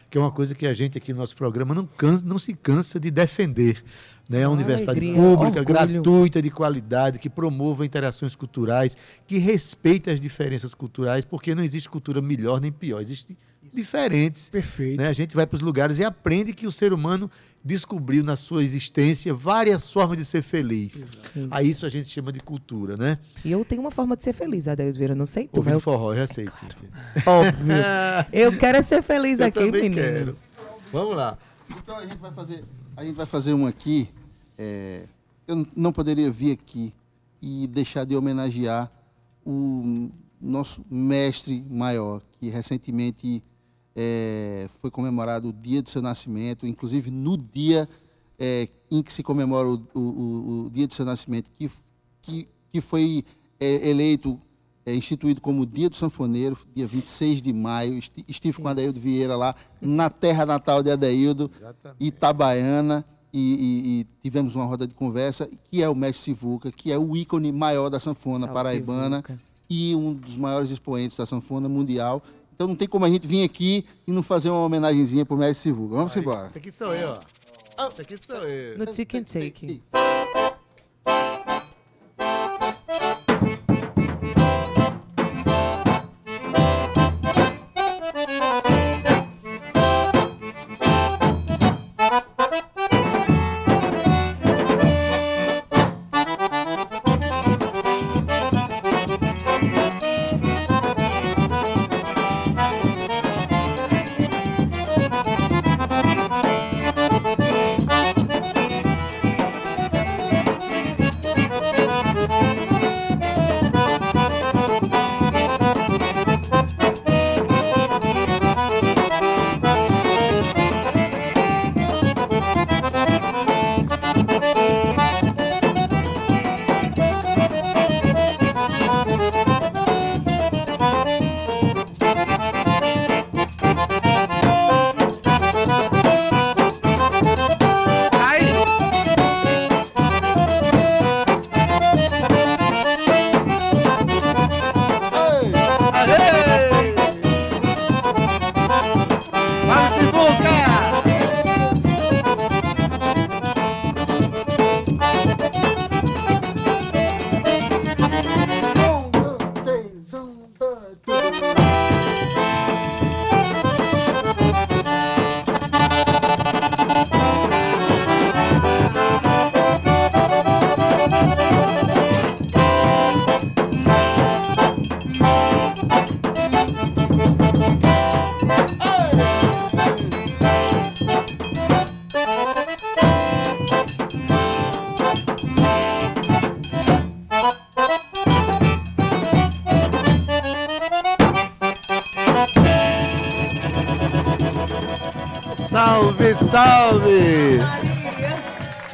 [0.08, 2.54] que é uma coisa que a gente aqui no nosso programa não, cansa, não se
[2.54, 3.84] cansa de defender.
[4.28, 4.46] Né?
[4.46, 5.64] Uma universidade alegria, pública, orgulho.
[5.64, 8.96] gratuita, de qualidade, que promova interações culturais,
[9.26, 13.36] que respeita as diferenças culturais, porque não existe cultura melhor nem pior, existem
[13.74, 14.50] diferentes.
[14.50, 14.98] Perfeito.
[15.00, 15.08] Né?
[15.08, 17.30] A gente vai para os lugares e aprende que o ser humano
[17.64, 21.04] descobriu na sua existência várias formas de ser feliz.
[21.50, 23.18] A isso a gente chama de cultura, né?
[23.44, 25.14] E eu tenho uma forma de ser feliz, Adeus Vieira.
[25.14, 26.88] Não sei tu, Ouvindo eu- forró, já sei, Cíntia.
[27.26, 27.72] Óbvio.
[28.32, 29.94] Eu quero é ser feliz Eu aqui, também menino.
[30.02, 30.36] quero.
[30.92, 31.38] Vamos lá.
[31.70, 32.64] Então a gente vai fazer,
[32.96, 34.08] a gente vai fazer um aqui.
[34.58, 35.04] é,
[35.46, 36.92] eu não poderia vir aqui
[37.42, 38.90] e deixar de homenagear
[39.44, 40.10] o
[40.40, 43.42] nosso mestre maior, que recentemente
[44.02, 47.86] é, foi comemorado o dia do seu nascimento, inclusive no dia
[48.38, 51.70] é, em que se comemora o, o- o- dia do seu nascimento, que,
[52.22, 53.22] que, que foi
[53.60, 54.40] é, eleito,
[54.86, 57.98] é, instituído como Dia do Sanfoneiro, dia 26 de maio.
[57.98, 61.50] Esti- Estive com Adaildo Vieira lá, na terra natal de Adaildo,
[62.00, 66.90] Itabaiana, e, e- e tivemos uma roda de conversa, que é o mestre Sivuca, que
[66.90, 69.38] é o ícone maior da sanfona Salve, paraibana Sivuca.
[69.68, 72.22] e um dos maiores expoentes da sanfona mundial.
[72.60, 75.60] Então não tem como a gente vir aqui e não fazer uma homenagenzinha pro mestre
[75.60, 75.96] Sivuca.
[75.96, 76.46] Vamos embora.
[76.46, 77.88] Isso aqui sou eu, ó.
[77.88, 78.76] Isso aqui sou eu.
[78.76, 79.82] No chicken shake.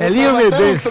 [0.07, 0.83] Elinho Medeiros.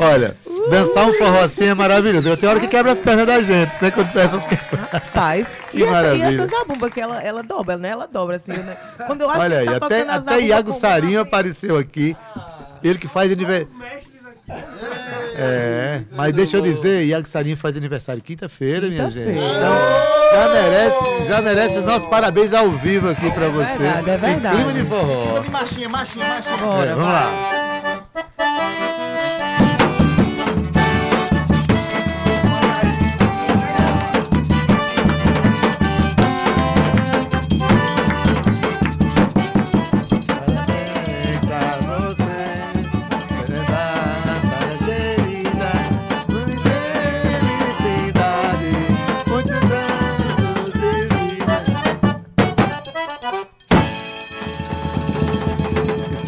[0.00, 0.32] Olha,
[0.70, 2.36] dançar um forró assim é maravilhoso.
[2.36, 3.90] Tem hora que quebra as pernas da gente, né?
[3.90, 4.80] Quando tem essas quebras.
[4.92, 6.26] Rapaz, Que e, essa, e maravilha.
[6.42, 7.88] essa zabumba que ela, ela dobra, né?
[7.90, 8.76] Ela dobra assim, né?
[9.06, 11.20] Quando eu acho Olha que aí, tá até, tocando a até zabumba Iago com- Sarinho
[11.20, 12.16] apareceu aqui.
[12.82, 13.76] Ele que faz aniversário.
[15.40, 19.28] É, mas deixa eu dizer, Iago Sarinho faz aniversário quinta-feira, minha gente.
[19.30, 23.78] Então, já merece, já merece os nossos parabéns ao vivo aqui pra você.
[23.78, 24.56] verdade, é Em verdade.
[24.56, 25.42] clima de forró.
[25.50, 26.54] Machinha, machinha, machinha.
[26.56, 27.77] É, vamos lá.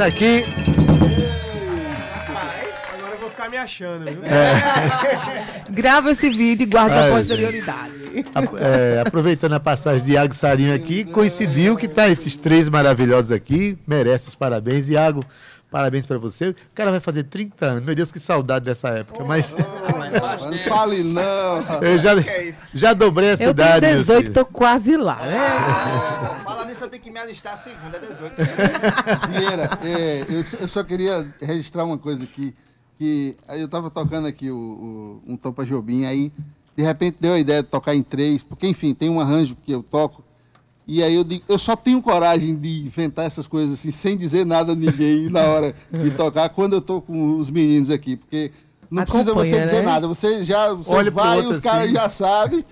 [0.00, 0.42] Esse aqui.
[2.94, 4.22] Agora eu vou ficar me achando, viu?
[5.68, 7.92] Grava esse vídeo e guarda Ai, a posterioridade.
[8.34, 13.30] A- é, aproveitando a passagem de Iago Sarinho aqui, coincidiu que tá esses três maravilhosos
[13.30, 14.88] aqui, merece os parabéns.
[14.88, 15.22] Iago,
[15.70, 16.50] parabéns pra você.
[16.50, 21.02] O cara vai fazer 30 anos, meu Deus, que saudade dessa época, mas Não fale
[21.04, 21.62] não.
[21.82, 22.12] eu já,
[22.74, 23.86] já dobrei a Eu cidade.
[23.86, 24.32] meu 18, filho.
[24.34, 25.38] tô quase lá, né?
[26.44, 28.34] Fala nisso, eu tenho que me alistar a segunda, 18.
[29.30, 32.54] Vieira, é, eu, eu só queria registrar uma coisa aqui.
[32.98, 34.56] Que eu tava tocando aqui o,
[35.26, 36.30] o- um Topa Jobim, aí
[36.76, 39.72] de repente deu a ideia de tocar em três, porque enfim, tem um arranjo que
[39.72, 40.22] eu toco.
[40.92, 44.44] E aí eu digo, eu só tenho coragem de inventar essas coisas assim, sem dizer
[44.44, 48.50] nada a ninguém na hora de tocar, quando eu tô com os meninos aqui, porque
[48.90, 49.82] não precisa Acompanha, você dizer né?
[49.82, 51.94] nada, você já você Olha vai e outro os caras assim.
[51.94, 52.64] já sabem.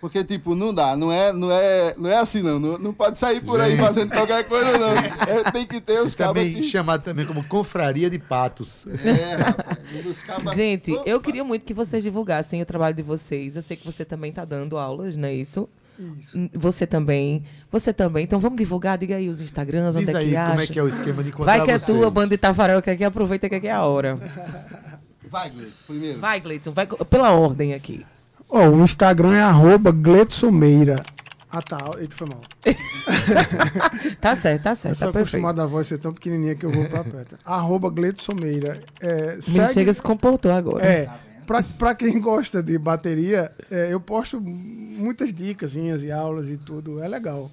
[0.00, 2.60] Porque, tipo, não dá, não é, não é, não é assim, não.
[2.60, 3.80] Não, não pode sair por aí Gente.
[3.80, 4.90] fazendo qualquer coisa, não.
[5.26, 8.86] É, tem que ter os cabos Também chamado também como confraria de patos.
[8.86, 9.78] É, rapaz.
[10.06, 13.56] Os cabos- Gente, eu queria muito que vocês divulgassem o trabalho de vocês.
[13.56, 15.68] Eu sei que você também tá dando aulas, não é isso?
[15.98, 16.50] Isso.
[16.54, 17.42] Você também.
[17.70, 18.24] Você também.
[18.24, 20.62] Então vamos divulgar, diga aí os Instagrams, Diz onde é aí que como acha.
[20.62, 21.98] é que é o esquema de encontrar Vai que é vocês.
[21.98, 24.18] tua, banda de que aqui aproveita que aqui é a hora.
[25.30, 26.18] Vai, Gleice, primeiro.
[26.20, 28.06] Vai, Gleidson, vai pela ordem aqui.
[28.48, 31.04] Ó, o Instagram é arroba Gletson Meira.
[31.50, 31.78] Ah, tá.
[31.98, 32.40] Eita, foi mal.
[34.20, 35.18] Tá certo, tá Eu certo, sou tá perfeito.
[35.46, 37.36] acostumado a voz ser tão pequenininha que eu vou pra perto.
[37.44, 37.90] arroba
[38.34, 38.82] Meira.
[39.00, 40.84] É, menino chega se comportou agora.
[40.84, 41.08] É,
[41.46, 47.02] pra, pra quem gosta de bateria, é, eu posto muitas dicas e aulas e tudo.
[47.02, 47.50] É legal.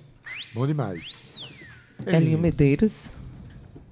[0.54, 1.24] Bom demais.
[2.06, 3.12] Elinho Medeiros.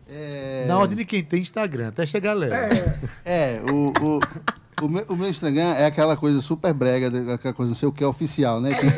[0.07, 2.51] É, Na ordem de quem tem Instagram, até chegar Léo.
[3.23, 4.19] é o, o,
[4.85, 7.93] o, meu, o meu Instagram é aquela coisa super brega, aquela coisa não sei o
[7.93, 8.73] que é oficial, né?
[8.73, 8.91] Tipo,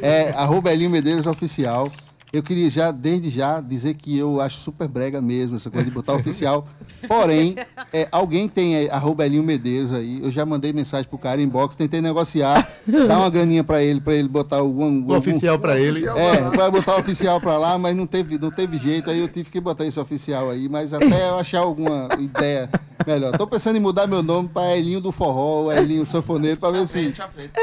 [0.00, 1.90] é arroba Elinho Medeiros Oficial.
[2.32, 5.90] Eu queria já, desde já, dizer que eu acho super brega mesmo essa coisa de
[5.90, 6.66] botar oficial.
[7.08, 7.56] Porém,
[7.92, 10.20] é, alguém tem é, arroba Elinho Medeiros aí.
[10.22, 14.14] Eu já mandei mensagem pro cara inbox, tentei negociar, dar uma graninha pra ele, pra
[14.14, 16.06] ele botar o, um, O oficial pra ele.
[16.06, 19.28] É, vai botar o oficial pra lá, mas não teve, não teve jeito, aí eu
[19.28, 22.70] tive que botar esse oficial aí, mas até eu achar alguma ideia
[23.06, 23.36] melhor.
[23.36, 27.12] Tô pensando em mudar meu nome pra Elinho do Forró, Elinho Sanfoneiro, pra ver se.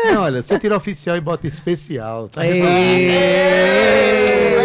[0.06, 2.28] Não, olha, você tira oficial e bota especial.
[2.28, 4.57] Tá Ê!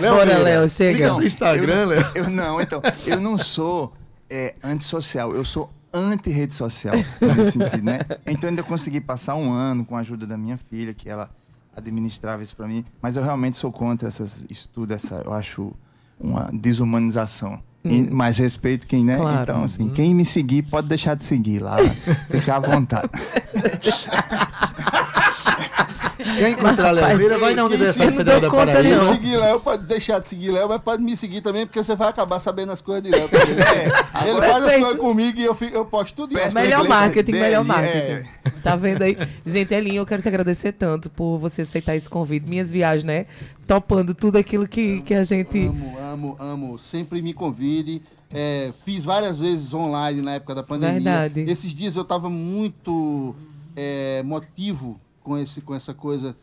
[0.00, 0.92] Léo Bora, Léo, chega.
[0.92, 2.06] Liga seu Instagram, Léo.
[2.14, 2.80] Eu não, então.
[3.06, 3.92] Eu não sou
[4.28, 7.98] é, antissocial, eu sou anti-rede social, nesse sentido, né?
[8.26, 11.28] Então ainda consegui passar um ano com a ajuda da minha filha, que ela
[11.76, 15.72] administrava isso pra mim, mas eu realmente sou contra essas estudos, essa, eu acho
[16.18, 17.62] uma desumanização.
[17.82, 19.16] E mais respeito quem, né?
[19.16, 19.42] Claro.
[19.42, 21.78] Então, assim, quem me seguir pode deixar de seguir lá.
[22.30, 23.08] Fica à vontade.
[26.36, 28.82] Quer encontrar Léo Meira, vai na quem Universidade Federal da Paraíba.
[28.82, 29.14] Quem não.
[29.14, 32.08] seguir Léo pode deixar de seguir Léo, mas pode me seguir também, porque você vai
[32.08, 33.54] acabar sabendo as coisas de Léo também.
[34.26, 34.80] Ele faz as Perfeito.
[34.80, 36.54] coisas comigo e eu, fico, eu posto tudo isso.
[36.54, 38.28] Melhor marketing, melhor dele, marketing.
[38.62, 39.16] Tá vendo aí?
[39.44, 42.48] Gente, Elinho, eu quero te agradecer tanto por você aceitar esse convite.
[42.48, 43.26] Minhas viagens, né?
[43.66, 45.66] Topando tudo aquilo que, que a gente.
[45.66, 46.78] Amo, amo, amo.
[46.78, 48.02] Sempre me convide.
[48.32, 50.94] É, fiz várias vezes online na época da pandemia.
[51.00, 51.50] Verdade.
[51.50, 53.34] Esses dias eu estava muito
[53.74, 56.36] é, motivo com, esse, com essa coisa.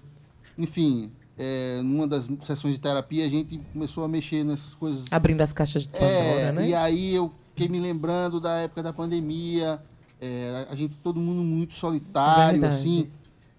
[0.57, 5.05] Enfim, é, numa das sessões de terapia, a gente começou a mexer nessas coisas.
[5.11, 6.69] Abrindo as caixas de Pandora, É, né?
[6.69, 9.81] e aí eu fiquei me lembrando da época da pandemia,
[10.19, 12.75] é, a gente, todo mundo muito solitário, Verdade.
[12.75, 13.09] assim.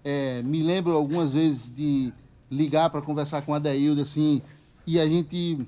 [0.03, 2.13] É, me lembro algumas vezes de
[2.49, 4.41] ligar para conversar com a Deilda, assim,
[4.85, 5.59] e a gente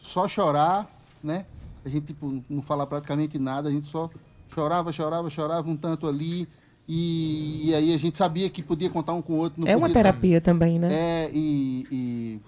[0.00, 0.88] só chorar,
[1.22, 1.46] né?
[1.84, 4.08] A gente, tipo, não falar praticamente nada, a gente só
[4.54, 6.46] chorava, chorava, chorava um tanto ali,
[6.94, 9.66] e, e aí a gente sabia que podia contar um com o outro.
[9.66, 10.88] É uma podia- terapia também, né?
[10.92, 12.40] é, e, e-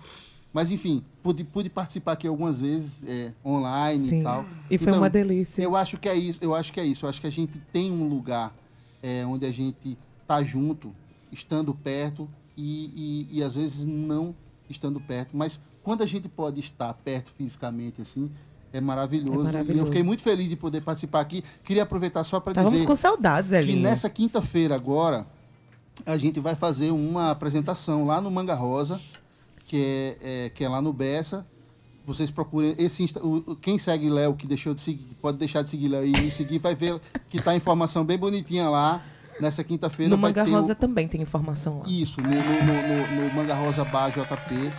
[0.53, 4.21] Mas enfim, pude, pude participar aqui algumas vezes, é, online Sim.
[4.21, 4.45] e tal.
[4.71, 5.63] E foi uma delícia.
[5.63, 7.07] Eu acho que é isso, eu acho que é isso.
[7.07, 8.55] Eu acho que a gente tem um lugar
[9.03, 9.97] é, onde a gente
[10.29, 10.93] tá junto,
[11.33, 14.35] estando perto, e, e, e às vezes não
[14.71, 15.37] estando perto.
[15.37, 18.31] Mas quando a gente pode estar perto fisicamente, assim,
[18.75, 19.39] é maravilhoso.
[19.39, 19.81] É E maravilhoso.
[19.83, 21.43] eu fiquei muito feliz de poder participar aqui.
[21.65, 23.81] Queria aproveitar só para Estávamos dizer com saudades, que Elinho.
[23.83, 25.27] nessa quinta-feira agora
[26.05, 29.01] a gente vai fazer uma apresentação lá no Manga Rosa,
[29.65, 29.77] que
[30.23, 31.47] é, é- que é lá no Bessa.
[32.07, 35.71] Vocês procurem esse Insta- o- quem segue Léo que deixou de seguir, pode deixar de
[35.71, 37.01] seguir Léo e me seguir, vai ver
[37.31, 39.03] que tá a informação bem bonitinha lá.
[39.41, 41.89] Nessa quinta-feira No vai Manga ter o- Rosa também tem informação lá.
[41.89, 44.71] isso, no, no- no- no- no Manga Rosa Bar JP.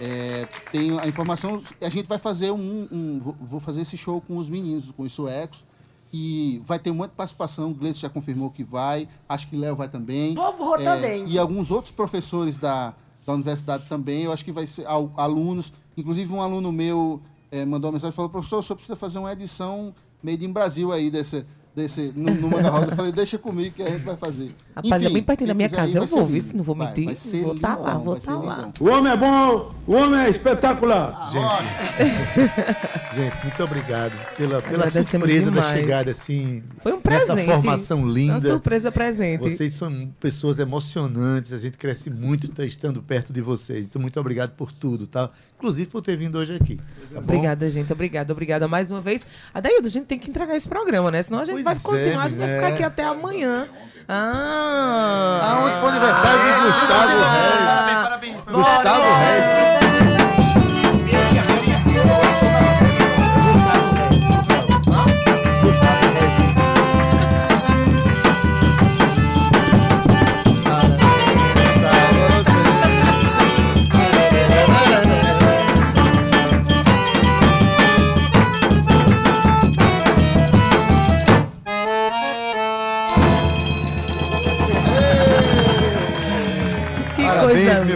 [0.00, 1.62] É, tem a informação.
[1.80, 2.88] A gente vai fazer um.
[2.92, 5.64] um- vou, fazer esse show com os meninos, com os suecos.
[6.12, 7.70] E vai ter muita participação.
[7.70, 9.08] O Gleice já confirmou que vai.
[9.28, 10.34] Acho que Léo vai também.
[10.34, 11.26] Vou É, também.
[11.28, 12.94] E alguns outros professores da,
[13.26, 14.22] da universidade também.
[14.22, 15.72] Eu acho que vai ser al- alunos.
[15.96, 17.20] Inclusive um aluno meu
[17.52, 20.52] eh, mandou uma mensagem e falou, professor, o senhor precisa fazer uma edição made in
[20.52, 21.44] Brasil aí desse,
[21.78, 22.86] desse, no, no Manga Rosa.
[22.92, 24.54] Eu falei, deixa comigo que a gente vai fazer.
[24.76, 26.34] Rapaz, é bem pertinho da minha casa, ir, eu vai vou, viu?
[26.36, 26.48] lindo.
[26.48, 27.04] Se não vou Vai, mentir.
[27.06, 28.72] vai ser Vou tá lindão, lá, vou vai tá lá.
[28.80, 31.30] O homem é bom, o homem é espetacular.
[33.14, 35.78] Gente, muito obrigado pela, pela surpresa da demais.
[35.80, 36.62] chegada, assim.
[36.82, 37.46] Foi um Nessa presente.
[37.52, 38.32] formação linda.
[38.34, 39.50] Uma surpresa presente.
[39.50, 43.86] Vocês são pessoas emocionantes, a gente cresce muito tá estando perto de vocês.
[43.86, 45.30] Então, muito obrigado por tudo, tá?
[45.56, 46.76] Inclusive por ter vindo hoje aqui.
[46.76, 46.82] Tá
[47.14, 47.18] bom?
[47.18, 47.92] Obrigada, gente.
[47.92, 49.26] Obrigada, obrigada mais uma vez.
[49.52, 51.22] Adaildo, a gente tem que entregar esse programa, né?
[51.22, 52.54] Senão a gente Pois vai continuar, é, a gente vai né?
[52.54, 53.68] ficar aqui até amanhã.
[54.08, 55.40] Ah!
[55.42, 57.60] Aonde foi o aniversário de Gustavo Reis?
[57.66, 58.36] Parabéns, parabéns.
[58.46, 59.88] Gustavo Reis.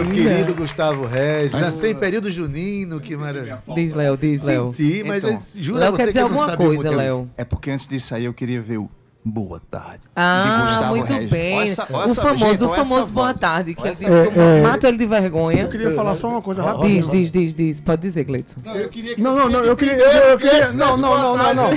[0.03, 1.53] Meu querido Gustavo Regis.
[1.53, 3.61] Mas- Nasceu em período junino, que maravilha.
[3.75, 4.73] Diz, Léo, diz, Léo.
[4.73, 6.89] Senti, mas Então, é- jura Léo você quer que dizer não alguma coisa.
[6.95, 7.29] Léo.
[7.37, 8.89] É porque antes disso aí eu queria ver o
[9.25, 10.01] Boa Tarde.
[10.15, 11.29] Ah, muito Regis.
[11.29, 11.55] bem.
[11.55, 13.39] Olha essa- olha o famoso, gente, o famoso boa voz.
[13.39, 14.61] tarde, que ele essa- eu É, é.
[14.61, 15.61] mato ele de vergonha.
[15.63, 16.71] Eu queria falar só uma coisa Diz,
[17.07, 17.11] rápida.
[17.11, 17.79] diz, diz, diz.
[17.79, 18.59] Pode dizer, Gleidson.
[18.65, 19.93] Eu queria que Não, não, não, eu queria.
[19.95, 21.69] Eu, queria não, não, não, não, não.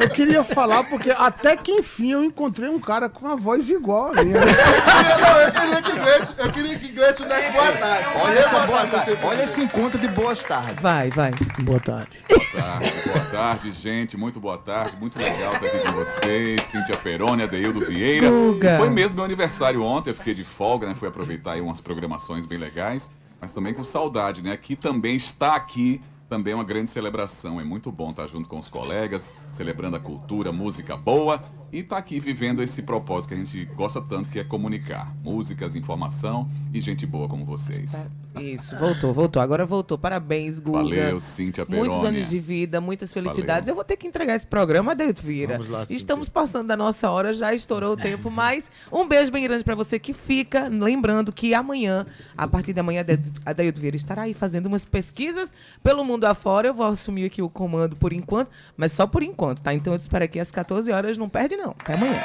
[0.00, 4.12] Eu queria falar porque até que enfim eu encontrei um cara com a voz igual
[4.16, 4.38] a minha.
[4.38, 8.08] eu queria que Gleison, eu queria que Gleison desse boa tarde.
[8.22, 9.18] Olha essa boa tarde.
[9.22, 10.80] Olha esse encontro de boas tardes.
[10.82, 11.30] Vai, vai.
[11.60, 12.18] Boa tarde.
[12.26, 14.16] Boa tarde, boa tarde, gente.
[14.16, 14.96] Muito boa tarde.
[14.98, 16.37] Muito legal estar aqui com vocês.
[16.62, 18.30] Cíntia Peroni, Adeildo Vieira.
[18.30, 18.76] Guga.
[18.76, 20.10] Foi mesmo meu aniversário ontem.
[20.10, 20.94] Eu fiquei de folga, né?
[20.94, 23.10] Fui aproveitar aí umas programações bem legais.
[23.40, 24.52] Mas também com saudade, né?
[24.52, 26.00] Aqui também está aqui.
[26.28, 27.60] Também é uma grande celebração.
[27.60, 31.96] É muito bom estar junto com os colegas, celebrando a cultura, música boa e estar
[31.96, 35.14] aqui vivendo esse propósito que a gente gosta tanto, que é comunicar.
[35.22, 38.06] Músicas, informação e gente boa como vocês.
[38.42, 39.40] Isso, voltou, voltou.
[39.42, 39.96] Agora voltou.
[39.98, 40.78] Parabéns, Guga.
[40.78, 41.88] Valeu, Cíntia Peroni.
[41.88, 43.66] Muitos anos de vida, muitas felicidades.
[43.66, 43.72] Valeu.
[43.72, 45.54] Eu vou ter que entregar esse programa, Adeildo Vieira.
[45.54, 45.96] Vamos lá, Cíntia.
[45.96, 49.74] Estamos passando da nossa hora, já estourou o tempo, mas um beijo bem grande pra
[49.74, 50.68] você que fica.
[50.68, 55.52] Lembrando que amanhã, a partir de amanhã, Adeildo- Adeildo Vieira estará aí fazendo umas pesquisas
[55.82, 56.68] pelo mundo afora.
[56.68, 59.72] Eu vou assumir aqui o comando por enquanto, mas só por enquanto, tá?
[59.74, 61.16] Então eu te espero aqui às 14 horas.
[61.18, 61.70] Não perde, não.
[61.70, 62.20] Até amanhã.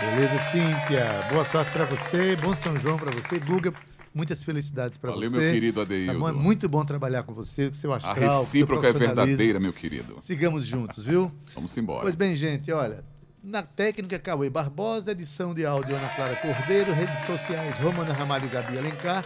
[0.00, 1.06] Beleza, Cíntia.
[1.30, 2.34] Boa sorte pra você.
[2.36, 3.38] Bom São João pra você.
[3.38, 3.72] Guga,
[4.14, 5.38] muitas felicidades Valeu, você.
[5.38, 6.18] meu querido Tá Adeildo.
[6.18, 6.28] bom?
[6.28, 9.72] É muito bom trabalhar com você, com seu A astral, seu recíproca é verdadeira, meu
[9.72, 10.16] querido.
[10.20, 11.30] Sigamos juntos, viu?
[11.54, 12.02] Vamos embora.
[12.02, 13.04] Pois bem, gente, olha.
[13.42, 18.48] Na técnica, Cauê Barbosa, edição de áudio, Ana Clara Cordeiro, redes sociais, Romana Ramalho e
[18.48, 19.24] Gabi Alencar.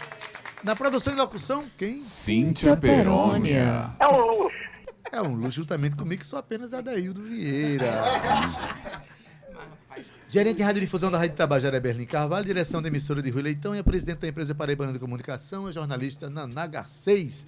[0.62, 1.96] Na produção e locução, quem?
[1.96, 3.94] Cíntia Perônia.
[4.00, 4.56] É um luxo.
[5.12, 7.92] É um luxo, juntamente comigo, que sou apenas Adaildo Vieira.
[10.34, 13.78] Gerente de radiodifusão da Rádio Tabajara, Berlim Carvalho, direção da emissora de Rui Leitão e
[13.78, 17.42] a presidente da empresa Paraibana de Comunicação, a jornalista Naná Garcês.